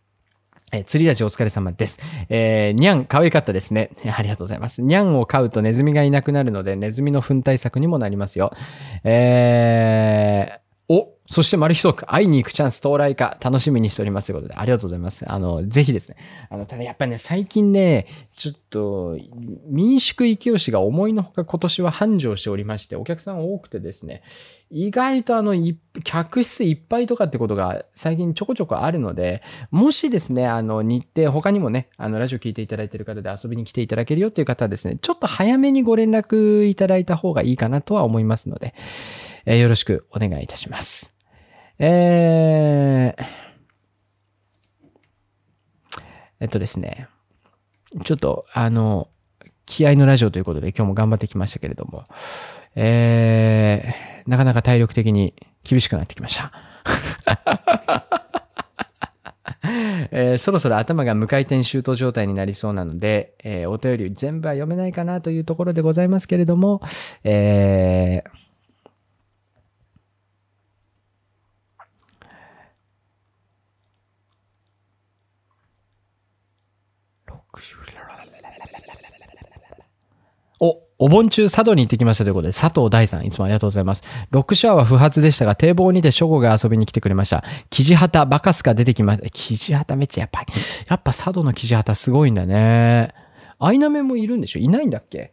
[0.72, 1.98] え釣りラジお疲れ様です。
[2.28, 3.90] えー、にゃん、可愛かったですね。
[4.16, 4.82] ありがとうございます。
[4.82, 8.52] にゃんを飼うとネズミがいなくなるので、ネズミの糞対策にもなりますよ。
[9.02, 10.69] えー、
[11.30, 15.30] そして丸一つ、会いに行くチャンス到来か、楽しみにしておりますということで、ありがとうございます。
[15.30, 16.16] あの、ぜひですね。
[16.50, 19.16] あの、ただやっぱね、最近ね、ちょっと、
[19.68, 24.22] 民宿行きしが思いのほか今年は繁盛しておりまして、お客さん多くてですね、
[24.72, 25.54] 意外とあの、
[26.02, 38.74] 客室いっぱいとかってことが最近ちょこちょこあるので、もしですね、あの、日程、他にもね、あの、ラジオ聞いていただいている方で遊びに来ていただけるよっていう方はですね、ちょっと早めにご連絡いただいた方がいいかなとは思いますので、
[39.46, 41.19] えーよろしくお願いいたします。
[41.82, 43.16] え、
[46.40, 47.08] えっとですね、
[48.04, 49.08] ちょっと、あの、
[49.64, 52.04] 気合のラジオということで今日も頑張ってきましたけれども、
[52.74, 56.52] えー、なかなか体力的に厳しくなってきました。
[60.12, 66.82] えーそろそろ頭が無回転シュート状態になりそうなので、えーお便り全部は読めないかなというところでございますけれども、
[67.24, 68.39] えー
[81.02, 84.02] お、盆中佐渡に行ってきましたということで、佐藤大さん、いつもありがとうございます。
[84.30, 87.42] ロックシャワーは不発でしたが、堤防にて初号が遊びに来てくれました。
[87.70, 89.30] キジハタ、バカスカ出てきました。
[89.30, 90.52] キジハタめっちゃやっぱり、
[90.88, 93.14] やっぱ佐渡のキジハタすごいんだね。
[93.58, 94.60] アイナメもいるんでしょ？
[94.60, 95.32] いないんだっけ？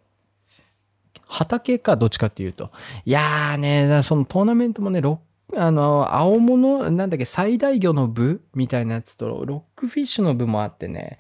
[1.28, 2.72] 畑か、どっちかっていうと。
[3.04, 5.20] いやーね、そのトーナメントもね、ロ
[5.56, 11.20] あの、青物、なんだっけ、最大魚の部みたいなやつと、ロックフィッシュの部もあってね、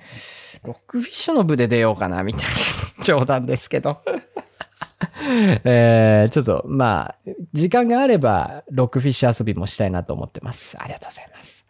[0.63, 2.47] ロックフィッシュの部で出ようかな、みたいな。
[3.03, 4.01] 冗談ですけど。
[5.63, 10.77] えー、ちょっと、まあ、時間があれば、ロックフィッシュ遊びもしたいなと思ってます。
[10.79, 11.65] ありがとうございます。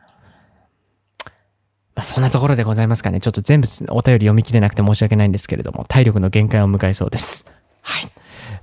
[1.95, 3.19] まあ、そんなところでございますかね。
[3.19, 7.51] ちょっと全部お便り読み切れなくて申し訳ないんですけれども、体力の限界を迎えそうです。
[7.81, 8.11] はい。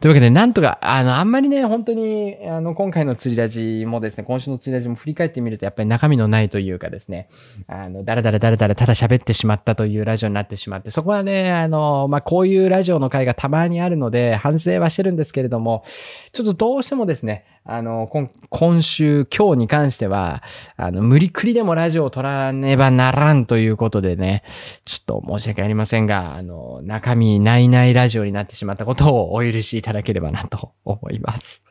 [0.01, 7.29] というわけで、なんとか、あの、あんまりね、本当に、あの、今回の釣りラジもですね、今週の釣りラジも振り返ってみると、やっぱり中身のないというかですね、
[7.67, 15.85] あの、だらだらだらだらただ喋ってしまったというラジオになってしまって、そこはね、あの、まあ、こういうラジオの回がたまにあるので、反省はしてるんですけれども、
[16.33, 18.07] ちょっとどうしてもですね、あの、
[18.51, 20.43] 今週、今日に関しては、
[20.77, 24.43] あの、無理くりでもラジオを撮らねばならんということでね、
[24.85, 31.65] ちょっと申し訳ありませんが、あの、中身ないないラジオになってしまったことをお許しいただければなと思います。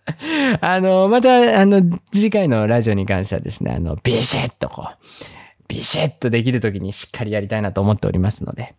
[0.62, 4.96] あの、また、あの、次回のラジオに関してはですね、あの、ビシッとこう、
[5.68, 8.74] ビシッとできるときにしっかりやりたいなと思っておりますので、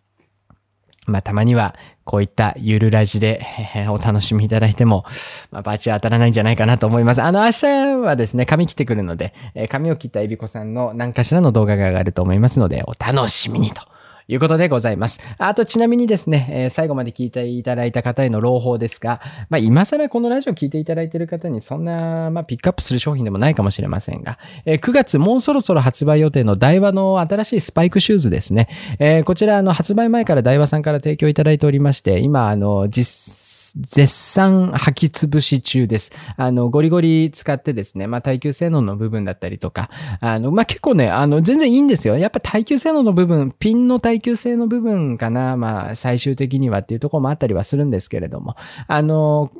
[1.06, 1.76] まあ、たまには、
[2.08, 3.44] こういったゆるラジで、
[3.90, 5.04] お楽しみいただいても、
[5.50, 7.20] まあ、バチは当たらないんじゃないかなと思います。
[7.20, 13.82] あの、明日はですね、髪切ってくるので、え髪を切ったエビコさんの何かしらの動画が上がると思いますので、お楽しみにと。
[14.28, 15.20] いうことでございます。
[15.38, 28.68] あと、ちなみにですね、えー最後まで聞いていただいた方への朗報ですが、まあ、今更このラジオ聞いていただいている方にそんな、まあ、ピックアップする商品でもないかもしれませんが、えー9月もうそろそろ発売予定のダイワの新しいスパイクシューズですね。
[28.98, 36.12] えーこちら、あの、発売前からダイワさんから提供いただいておりまして、今、あの、実、絶賛履き潰し中です。
[36.36, 39.90] あの、ゴリゴリ使ってですね、まあ、耐久性能の部分だったりとか、
[40.20, 42.16] あの、まあ、結構ね、あの、全然いいんですよ。
[42.18, 48.56] やっぱ耐久性能の部分、ピンの耐久性の部分かな、まあ、最終的にはっていうところもあったりはするんですけれども、
[48.86, 49.50] あの、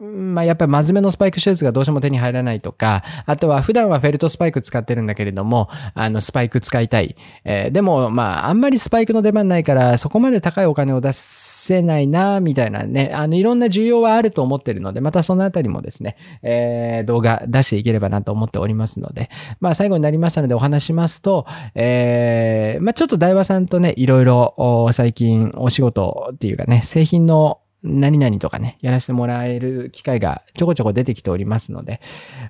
[0.00, 7.16] まあ、やっぱり真面目のスパイクシューズがどうしても手に入らないとか、あとは普段はフェルトスパイク使ってるんだけれども、あの、スパイク使いたい。
[7.44, 19.30] えーでも、まあ、あんまりスパイクの出番ないから、そこまで高いお金を出せないな、みたいなね、あの、いろんな需要はあると思ってるので、またそのあたりもですね、えー動画出していければなと思っておりますので、
[19.60, 32.00] まあ、最後になりましたのでお話しますと、えーまあ、ちょっと大和さんとね、いろいろ最近お仕事っていうかね、製品の何々とかね、やらせてもらえる機会がちょこちょこ出てきておりますので、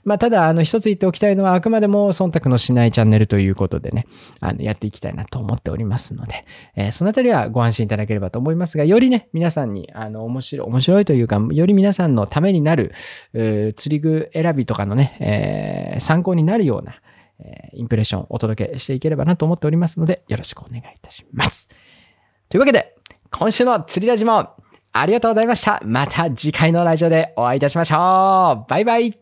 [0.05, 4.07] まあ、ただ、あの、一つ言っておきたいのは、あくまでも忖度のしないチャンネルということでね、
[4.41, 12.93] あの、やっていきたいなと思っておりますので、えーそのあたりはご安心いただければと思いますが、よりね、皆さんに、あの、面白い、面白いというか、より皆さんのためになる、
[13.77, 16.95] 釣り具選びとかのね、えー参考になるような、
[17.41, 21.69] えーインプレッションをお届けしていければなと思っておりますので、よろしくお願いいたします。
[22.49, 22.97] というわけで、
[23.31, 24.55] 今週の釣りラジも
[25.01, 25.81] ありがとうございました。
[25.85, 28.71] また次回のラジオでお会いいたしましょう。
[28.71, 29.19] バイバイ。